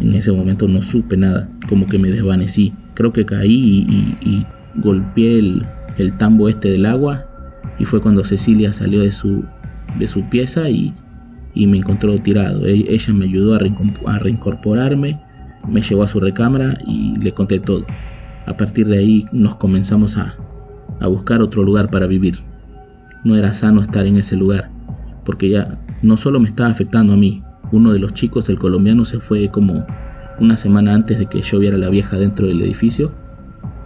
En 0.00 0.14
ese 0.14 0.30
momento 0.30 0.68
no 0.68 0.82
supe 0.82 1.16
nada, 1.16 1.48
como 1.68 1.86
que 1.86 1.98
me 1.98 2.10
desvanecí. 2.10 2.72
Creo 2.94 3.12
que 3.12 3.26
caí 3.26 3.86
y, 4.20 4.46
golpeé 4.76 5.38
el, 5.38 5.66
tambo 6.18 6.48
este 6.48 6.68
del 6.70 6.86
agua 6.86 7.24
y 7.78 7.84
fue 7.84 8.00
cuando 8.00 8.24
Cecilia 8.24 8.72
salió 8.72 9.00
de 9.00 9.10
su, 9.10 9.44
de 9.98 10.06
su 10.06 10.28
pieza 10.28 10.68
y, 10.70 10.94
me 11.54 11.78
encontró 11.78 12.16
tirado. 12.20 12.64
E, 12.66 12.84
ella 12.88 13.12
me 13.12 13.24
ayudó 13.24 13.54
a, 13.54 14.18
reincorporarme, 14.18 15.20
me 15.68 15.82
llevó 15.82 16.04
a 16.04 16.08
su 16.08 16.20
recámara 16.20 16.78
y 16.86 17.16
le 17.18 17.32
conté 17.32 17.58
todo. 17.58 17.84
A 18.46 18.56
partir 18.56 18.86
de 18.86 18.98
ahí 18.98 19.26
nos 19.32 19.56
comenzamos 19.56 20.16
a, 20.16 20.36
a 21.00 21.06
buscar 21.08 21.42
otro 21.42 21.64
lugar 21.64 21.90
para 21.90 22.06
vivir. 22.06 22.38
No 23.24 23.34
era 23.36 23.52
sano 23.52 23.82
estar 23.82 24.06
en 24.06 24.16
ese 24.16 24.36
lugar, 24.36 24.70
porque 25.24 25.50
ya 25.50 25.78
no 26.02 26.16
solo 26.16 26.38
me 26.38 26.48
estaba 26.48 26.70
afectando 26.70 27.14
a 27.14 27.16
mí, 27.16 27.42
uno 27.72 27.92
de 27.92 27.98
los 27.98 28.14
chicos, 28.14 28.48
el 28.48 28.58
colombiano, 28.58 29.04
se 29.04 29.20
fue 29.20 29.48
como 29.50 29.86
una 30.40 30.56
semana 30.56 30.94
antes 30.94 31.18
de 31.18 31.26
que 31.26 31.42
yo 31.42 31.58
viera 31.58 31.76
a 31.76 31.80
la 31.80 31.88
vieja 31.88 32.18
dentro 32.18 32.46
del 32.46 32.62
edificio, 32.62 33.12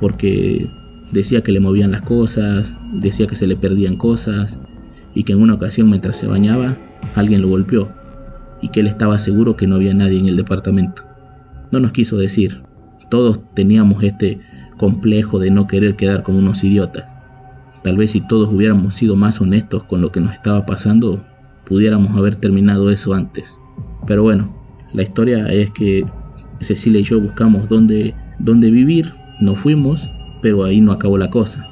porque 0.00 0.68
Decía 1.12 1.42
que 1.42 1.52
le 1.52 1.60
movían 1.60 1.92
las 1.92 2.02
cosas, 2.02 2.72
decía 2.94 3.26
que 3.26 3.36
se 3.36 3.46
le 3.46 3.54
perdían 3.54 3.96
cosas 3.96 4.58
y 5.14 5.24
que 5.24 5.34
en 5.34 5.42
una 5.42 5.54
ocasión 5.54 5.90
mientras 5.90 6.16
se 6.16 6.26
bañaba 6.26 6.76
alguien 7.14 7.42
lo 7.42 7.48
golpeó 7.48 7.90
y 8.62 8.70
que 8.70 8.80
él 8.80 8.86
estaba 8.86 9.18
seguro 9.18 9.54
que 9.54 9.66
no 9.66 9.76
había 9.76 9.92
nadie 9.92 10.18
en 10.18 10.26
el 10.26 10.38
departamento. 10.38 11.02
No 11.70 11.80
nos 11.80 11.92
quiso 11.92 12.16
decir. 12.16 12.62
Todos 13.10 13.40
teníamos 13.54 14.02
este 14.02 14.40
complejo 14.78 15.38
de 15.38 15.50
no 15.50 15.66
querer 15.66 15.96
quedar 15.96 16.22
como 16.22 16.38
unos 16.38 16.64
idiotas. 16.64 17.04
Tal 17.84 17.98
vez 17.98 18.12
si 18.12 18.22
todos 18.22 18.48
hubiéramos 18.50 18.94
sido 18.94 19.14
más 19.14 19.38
honestos 19.38 19.82
con 19.82 20.00
lo 20.00 20.12
que 20.12 20.20
nos 20.20 20.32
estaba 20.32 20.64
pasando, 20.64 21.22
pudiéramos 21.66 22.16
haber 22.16 22.36
terminado 22.36 22.90
eso 22.90 23.12
antes. 23.12 23.44
Pero 24.06 24.22
bueno, 24.22 24.48
la 24.92 25.02
historia 25.02 25.46
es 25.46 25.70
que 25.70 26.04
Cecilia 26.60 27.00
y 27.00 27.04
yo 27.04 27.20
buscamos 27.20 27.68
dónde, 27.68 28.14
dónde 28.38 28.70
vivir, 28.70 29.12
nos 29.40 29.58
fuimos, 29.58 30.08
pero 30.40 30.64
ahí 30.64 30.80
no 30.80 30.92
acabó 30.92 31.18
la 31.18 31.30
cosa. 31.30 31.66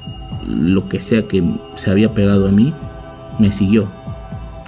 Lo 0.47 0.89
que 0.89 0.99
sea 0.99 1.27
que 1.27 1.43
se 1.75 1.89
había 1.89 2.13
pegado 2.13 2.47
a 2.47 2.51
mí, 2.51 2.73
me 3.39 3.51
siguió. 3.51 3.87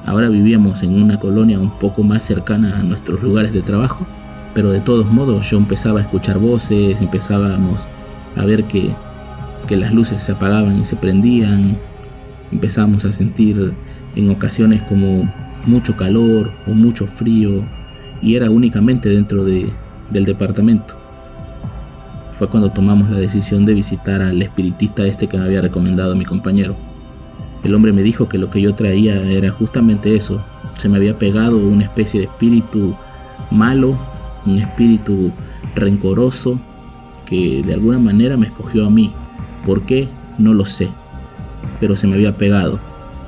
Ahora 0.06 0.30
vivíamos 0.30 0.84
en 0.84 1.02
una 1.02 1.17
colonia 1.17 1.60
un 1.60 1.71
poco 1.80 2.04
más 2.04 2.23
cercana 2.23 2.78
a 2.78 2.84
nuestros 2.84 3.21
lugares 3.23 3.54
de 3.54 3.62
trabajo, 3.62 4.06
pero 4.54 4.71
de 4.71 4.82
todos 4.82 5.06
modos 5.12 5.49
yo 5.49 5.58
empezaba 5.58 5.99
a 5.99 6.04
escuchar 6.04 6.38
voces, 6.38 7.02
empezábamos 7.02 7.80
a 8.36 8.45
ver 8.45 8.65
que, 8.65 8.93
que 9.67 9.78
las 9.78 9.93
luces 9.93 10.21
se 10.23 10.34
apagaban 10.34 10.80
y 10.80 10.86
se 10.86 10.95
prendían, 10.95 11.78
empezábamos 12.52 13.06
a 13.06 13.12
sentir 13.12 13.73
en 14.15 14.30
ocasiones 14.30 14.82
como 14.84 15.32
mucho 15.65 15.95
calor 15.95 16.52
o 16.67 16.71
mucho 16.71 17.08
frío 17.08 17.63
y 18.21 18.36
era 18.36 18.49
únicamente 18.49 19.10
dentro 19.10 19.43
de, 19.43 19.71
del 20.12 20.26
departamento. 20.26 20.95
Fue 22.38 22.47
cuando 22.47 22.71
tomamos 22.71 23.10
la 23.10 23.17
decisión 23.17 23.65
de 23.65 23.73
visitar 23.73 24.21
al 24.21 24.41
espiritista 24.41 25.06
este 25.06 25.28
que 25.28 25.38
me 25.38 25.45
había 25.45 25.62
recomendado 25.62 26.15
mi 26.15 26.26
compañero. 26.26 26.76
El 27.63 27.76
hombre 27.76 27.93
me 27.93 28.02
dijo 28.02 28.28
que 28.28 28.38
lo 28.38 28.49
que 28.49 28.62
yo 28.62 28.73
traía 28.76 29.21
era 29.23 29.52
justamente 29.52 30.15
eso. 30.15 30.41
Se 30.78 30.89
me 30.89 30.97
había 30.97 31.17
pegado 31.17 31.58
una 31.58 31.84
especie 31.84 32.21
de 32.21 32.26
espíritu 32.26 32.95
malo, 33.52 33.97
un 34.45 34.58
espíritu 34.58 35.32
rencoroso 35.76 36.60
que 37.26 37.63
de 37.63 37.73
alguna 37.73 37.99
manera 37.99 38.36
me 38.36 38.47
escogió 38.47 38.88
a 38.88 38.89
mí. 38.89 39.12
¿Por 39.65 39.84
qué? 39.84 40.10
No 40.38 40.54
lo 40.54 40.65
sé. 40.65 40.89
Pero 41.80 41.95
se 41.95 42.08
me 42.08 42.15
había 42.15 42.36
pegado 42.36 42.80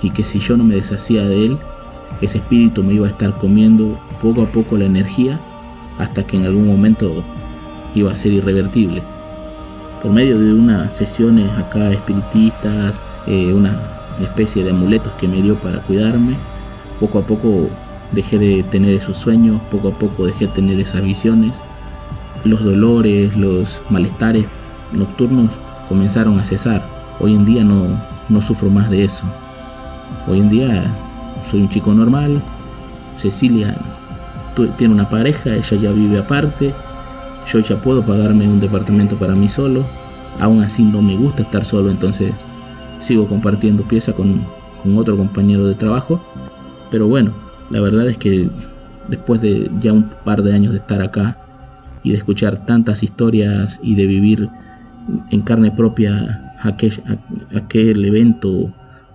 y 0.02 0.10
que 0.10 0.24
si 0.24 0.39
yo 0.39 0.58
no 0.58 0.63
me 0.63 0.76
deshacía 0.76 1.26
de 1.26 1.45
él, 1.45 1.58
ese 2.21 2.38
espíritu 2.38 2.84
me 2.84 2.93
iba 2.93 3.08
a 3.08 3.10
estar 3.10 3.34
comiendo 3.38 3.97
poco 4.21 4.43
a 4.43 4.45
poco 4.47 4.78
la 4.78 4.86
energía 4.86 5.39
hasta 5.97 6.23
que 6.23 6.38
en 6.38 6.45
algún 6.45 6.67
momento 6.67 7.23
iba 7.93 8.12
a 8.12 8.15
ser 8.15 8.34
irrevertible. 8.34 9.01
Por 10.01 10.12
medio 10.12 10.39
de 10.39 10.54
unas 10.54 10.95
sesiones 10.95 11.49
acá 11.58 11.91
espiritistas, 11.91 12.95
eh, 13.28 13.54
una 13.54 13.80
especie 14.21 14.63
de 14.63 14.71
amuletos 14.71 15.12
que 15.13 15.28
me 15.28 15.41
dio 15.41 15.56
para 15.56 15.80
cuidarme, 15.82 16.36
poco 16.99 17.19
a 17.19 17.21
poco 17.23 17.69
dejé 18.12 18.38
de 18.38 18.63
tener 18.63 18.95
esos 18.95 19.17
sueños, 19.17 19.62
poco 19.71 19.89
a 19.89 19.91
poco 19.91 20.25
dejé 20.25 20.47
de 20.47 20.54
tener 20.54 20.80
esas 20.80 21.01
visiones. 21.01 21.54
Los 22.43 22.63
dolores, 22.63 23.36
los 23.36 23.67
malestares 23.89 24.45
nocturnos 24.93 25.49
comenzaron 25.89 26.39
a 26.39 26.45
cesar. 26.45 26.86
Hoy 27.19 27.34
en 27.34 27.45
día 27.45 27.63
no, 27.63 27.88
no 28.30 28.41
sufro 28.41 28.69
más 28.69 28.89
de 28.89 29.06
eso. 29.06 29.23
Hoy 30.28 30.39
en 30.39 30.49
día 30.49 30.86
un 31.62 31.70
chico 31.70 31.94
normal. 31.94 32.41
Cecilia 33.22 33.76
tiene 34.78 34.94
una 34.94 35.10
pareja, 35.10 35.56
ella 35.56 35.78
ya 35.78 35.91
vive 35.91 36.20
aparte. 36.20 36.74
Yo 37.52 37.60
ya 37.60 37.76
puedo 37.76 38.02
pagarme 38.02 38.48
un 38.48 38.60
departamento 38.60 39.15
para 39.15 39.36
mí 39.36 39.50
solo. 39.50 39.86
Aún 40.39 40.63
así 40.63 40.84
no 40.84 41.02
me 41.02 41.15
gusta 41.15 41.44
estar 41.44 41.65
solo, 41.65 41.89
entonces 41.89 42.34
sigo 43.02 43.28
compartiendo 43.28 43.84
pieza 43.84 44.13
con, 44.13 44.41
con 44.84 44.98
otro 44.98 45.15
compañero 45.18 45.68
de 45.68 45.76
trabajo. 45.76 46.22
Pero 46.91 47.08
bueno, 47.08 47.32
la 47.70 47.82
verdad 47.82 48.08
es 48.08 48.18
que 48.18 48.50
después 49.08 49.41
de 49.41 49.70
ya 49.82 49.94
un 49.94 50.10
par 50.24 50.44
de 50.44 50.54
años 50.54 50.74
de 50.74 50.80
estar 50.80 51.02
acá 51.02 51.38
y 52.04 52.12
de 52.12 52.18
escuchar 52.18 52.65
tantas 52.65 53.04
historias 53.04 53.80
y 53.82 53.96
de 53.96 54.06
vivir 54.06 54.50
en 55.30 55.41
carne 55.41 55.72
propia 55.72 56.54
aquel, 56.62 57.02
aquel 57.56 58.06
evento 58.06 58.72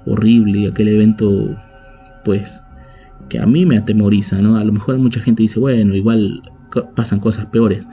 horrible, 0.07 0.69
aquel 0.69 0.89
evento 0.89 1.57
pues 2.25 2.51
que 3.29 3.39
a 3.39 3.47
mí 3.47 3.67
me 3.67 3.79
atemoriza, 3.79 4.41
¿no? 4.41 4.57
A 4.57 4.65
lo 4.65 4.73
mejor 4.73 4.99
mucha 4.99 5.21
gente 5.21 5.43
dice, 5.43 5.61
bueno, 5.61 5.95
igual 5.95 6.43
pasan 6.95 7.21
cosas 7.21 7.47
peores. 7.47 7.87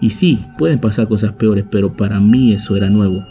Y 0.00 0.10
sí, 0.10 0.44
pueden 0.58 0.80
pasar 0.80 1.08
cosas 1.08 1.32
peores, 1.32 1.64
pero 1.70 1.92
para 1.92 2.20
mí 2.20 2.52
eso 2.52 2.76
era 2.76 2.90
nuevo. 2.90 3.24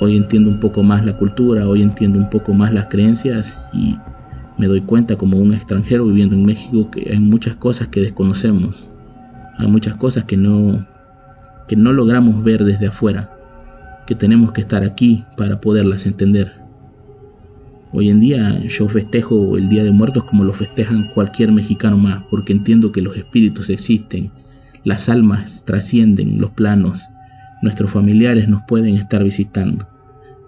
Hoy 0.00 0.16
entiendo 0.16 0.50
un 0.50 0.60
poco 0.60 0.82
más 0.82 1.04
la 1.04 1.16
cultura, 1.16 1.68
hoy 1.68 1.82
entiendo 1.82 2.18
un 2.18 2.30
poco 2.30 2.54
más 2.54 2.72
las 2.72 2.86
creencias 2.86 3.56
y 3.72 3.96
me 4.58 4.66
doy 4.66 4.80
cuenta 4.80 5.16
como 5.16 5.38
un 5.38 5.54
extranjero 5.54 6.06
viviendo 6.06 6.34
en 6.34 6.44
México 6.44 6.90
que 6.90 7.10
hay 7.10 7.20
muchas 7.20 7.56
cosas 7.56 7.88
que 7.88 8.00
desconocemos. 8.00 8.88
Hay 9.58 9.68
muchas 9.68 9.94
cosas 9.96 10.24
que 10.24 10.36
no 10.36 10.86
que 11.68 11.76
no 11.76 11.92
logramos 11.92 12.42
ver 12.42 12.64
desde 12.64 12.88
afuera, 12.88 13.30
que 14.06 14.14
tenemos 14.14 14.52
que 14.52 14.62
estar 14.62 14.82
aquí 14.82 15.24
para 15.36 15.60
poderlas 15.60 16.04
entender. 16.06 16.61
Hoy 17.94 18.08
en 18.08 18.20
día 18.20 18.58
yo 18.68 18.88
festejo 18.88 19.58
el 19.58 19.68
Día 19.68 19.84
de 19.84 19.90
Muertos 19.90 20.24
como 20.24 20.44
lo 20.44 20.54
festejan 20.54 21.10
cualquier 21.12 21.52
mexicano 21.52 21.98
más, 21.98 22.24
porque 22.30 22.54
entiendo 22.54 22.90
que 22.90 23.02
los 23.02 23.14
espíritus 23.18 23.68
existen, 23.68 24.30
las 24.82 25.10
almas 25.10 25.62
trascienden 25.66 26.40
los 26.40 26.52
planos, 26.52 26.98
nuestros 27.60 27.90
familiares 27.90 28.48
nos 28.48 28.62
pueden 28.66 28.96
estar 28.96 29.22
visitando, 29.22 29.86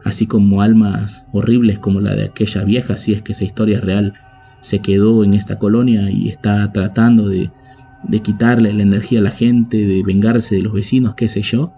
así 0.05 0.27
como 0.27 0.63
almas 0.63 1.23
horribles 1.33 1.79
como 1.81 2.01
la 2.01 2.15
de 2.17 2.25
aquella 2.25 2.65
vieja, 2.65 2.97
si 2.97 3.13
es 3.13 3.21
que 3.21 3.33
esa 3.33 3.45
historia 3.45 3.77
es 3.77 3.85
real, 3.85 4.15
se 4.63 4.79
quedó 4.79 5.23
en 5.23 5.35
esta 5.35 5.59
colonia 5.59 6.11
y 6.11 6.31
está 6.31 6.73
tratando 6.73 7.29
de, 7.29 7.51
de 8.05 8.21
quitarle 8.21 8.73
la 8.73 8.85
energía 8.85 9.19
a 9.19 9.25
la 9.25 9.33
gente, 9.33 9.77
de 9.77 10.03
vengarse 10.03 10.55
de 10.55 10.63
los 10.63 10.73
vecinos, 10.73 11.15
qué 11.15 11.29
sé 11.29 11.43
yo. 11.43 11.75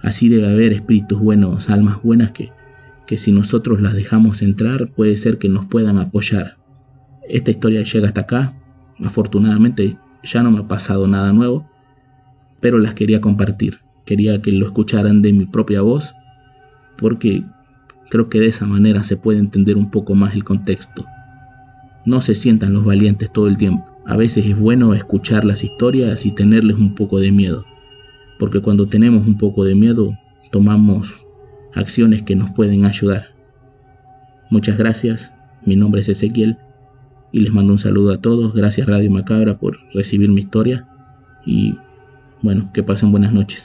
Así 0.00 0.28
debe 0.28 0.46
haber 0.46 0.72
espíritus 0.72 1.18
buenos, 1.18 1.68
almas 1.68 2.00
buenas 2.00 2.30
que 2.30 2.52
que 3.10 3.18
si 3.18 3.32
nosotros 3.32 3.80
las 3.80 3.94
dejamos 3.94 4.40
entrar 4.40 4.92
puede 4.92 5.16
ser 5.16 5.38
que 5.38 5.48
nos 5.48 5.66
puedan 5.66 5.98
apoyar. 5.98 6.58
Esta 7.28 7.50
historia 7.50 7.82
llega 7.82 8.06
hasta 8.06 8.20
acá. 8.20 8.54
Afortunadamente 9.04 9.96
ya 10.22 10.44
no 10.44 10.52
me 10.52 10.60
ha 10.60 10.68
pasado 10.68 11.08
nada 11.08 11.32
nuevo, 11.32 11.68
pero 12.60 12.78
las 12.78 12.94
quería 12.94 13.20
compartir. 13.20 13.80
Quería 14.06 14.40
que 14.40 14.52
lo 14.52 14.64
escucharan 14.66 15.22
de 15.22 15.32
mi 15.32 15.46
propia 15.46 15.80
voz, 15.80 16.14
porque 16.98 17.42
creo 18.10 18.28
que 18.28 18.38
de 18.38 18.46
esa 18.46 18.64
manera 18.64 19.02
se 19.02 19.16
puede 19.16 19.40
entender 19.40 19.76
un 19.76 19.90
poco 19.90 20.14
más 20.14 20.32
el 20.34 20.44
contexto. 20.44 21.04
No 22.06 22.20
se 22.20 22.36
sientan 22.36 22.74
los 22.74 22.84
valientes 22.84 23.32
todo 23.32 23.48
el 23.48 23.56
tiempo. 23.56 23.84
A 24.06 24.16
veces 24.16 24.46
es 24.46 24.56
bueno 24.56 24.94
escuchar 24.94 25.44
las 25.44 25.64
historias 25.64 26.24
y 26.24 26.30
tenerles 26.30 26.76
un 26.76 26.94
poco 26.94 27.18
de 27.18 27.32
miedo, 27.32 27.64
porque 28.38 28.60
cuando 28.60 28.86
tenemos 28.86 29.26
un 29.26 29.36
poco 29.36 29.64
de 29.64 29.74
miedo 29.74 30.16
tomamos 30.52 31.12
acciones 31.74 32.22
que 32.22 32.36
nos 32.36 32.50
pueden 32.50 32.84
ayudar. 32.84 33.28
Muchas 34.50 34.76
gracias, 34.76 35.30
mi 35.64 35.76
nombre 35.76 36.00
es 36.00 36.08
Ezequiel 36.08 36.56
y 37.32 37.40
les 37.40 37.52
mando 37.52 37.72
un 37.72 37.78
saludo 37.78 38.12
a 38.12 38.20
todos. 38.20 38.54
Gracias 38.54 38.86
Radio 38.86 39.10
Macabra 39.10 39.58
por 39.58 39.78
recibir 39.94 40.28
mi 40.30 40.40
historia 40.40 40.88
y 41.46 41.76
bueno, 42.42 42.70
que 42.72 42.82
pasen 42.82 43.12
buenas 43.12 43.32
noches. 43.32 43.62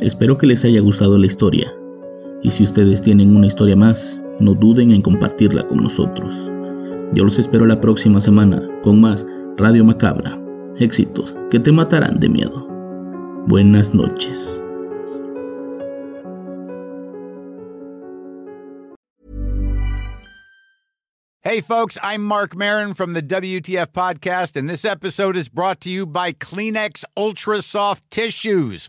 Espero 0.00 0.38
que 0.38 0.46
les 0.46 0.64
haya 0.64 0.80
gustado 0.80 1.18
la 1.18 1.26
historia. 1.26 1.72
Y 2.40 2.50
si 2.50 2.62
ustedes 2.62 3.02
tienen 3.02 3.34
una 3.34 3.48
historia 3.48 3.74
más, 3.74 4.22
no 4.40 4.54
duden 4.54 4.90
en 4.90 5.02
compartirla 5.02 5.66
con 5.66 5.78
nosotros. 5.78 6.34
Yo 7.12 7.24
los 7.24 7.38
espero 7.38 7.66
la 7.66 7.80
próxima 7.80 8.20
semana 8.20 8.62
con 8.82 9.00
más 9.00 9.26
Radio 9.56 9.84
Macabra. 9.84 10.38
Éxitos 10.78 11.34
que 11.50 11.58
te 11.58 11.72
matarán 11.72 12.20
de 12.20 12.28
miedo. 12.28 12.66
Buenas 13.46 13.94
noches. 13.94 14.60
Hey 21.42 21.60
folks, 21.60 21.96
I'm 22.02 22.24
Mark 22.24 22.56
Marin 22.56 22.92
from 22.92 23.12
the 23.12 23.22
WTF 23.22 23.92
podcast 23.92 24.56
and 24.56 24.68
this 24.68 24.84
episode 24.84 25.36
is 25.36 25.48
brought 25.48 25.80
to 25.82 25.88
you 25.88 26.04
by 26.04 26.32
Kleenex 26.32 27.04
Ultra 27.16 27.62
Soft 27.62 28.02
Tissues 28.10 28.88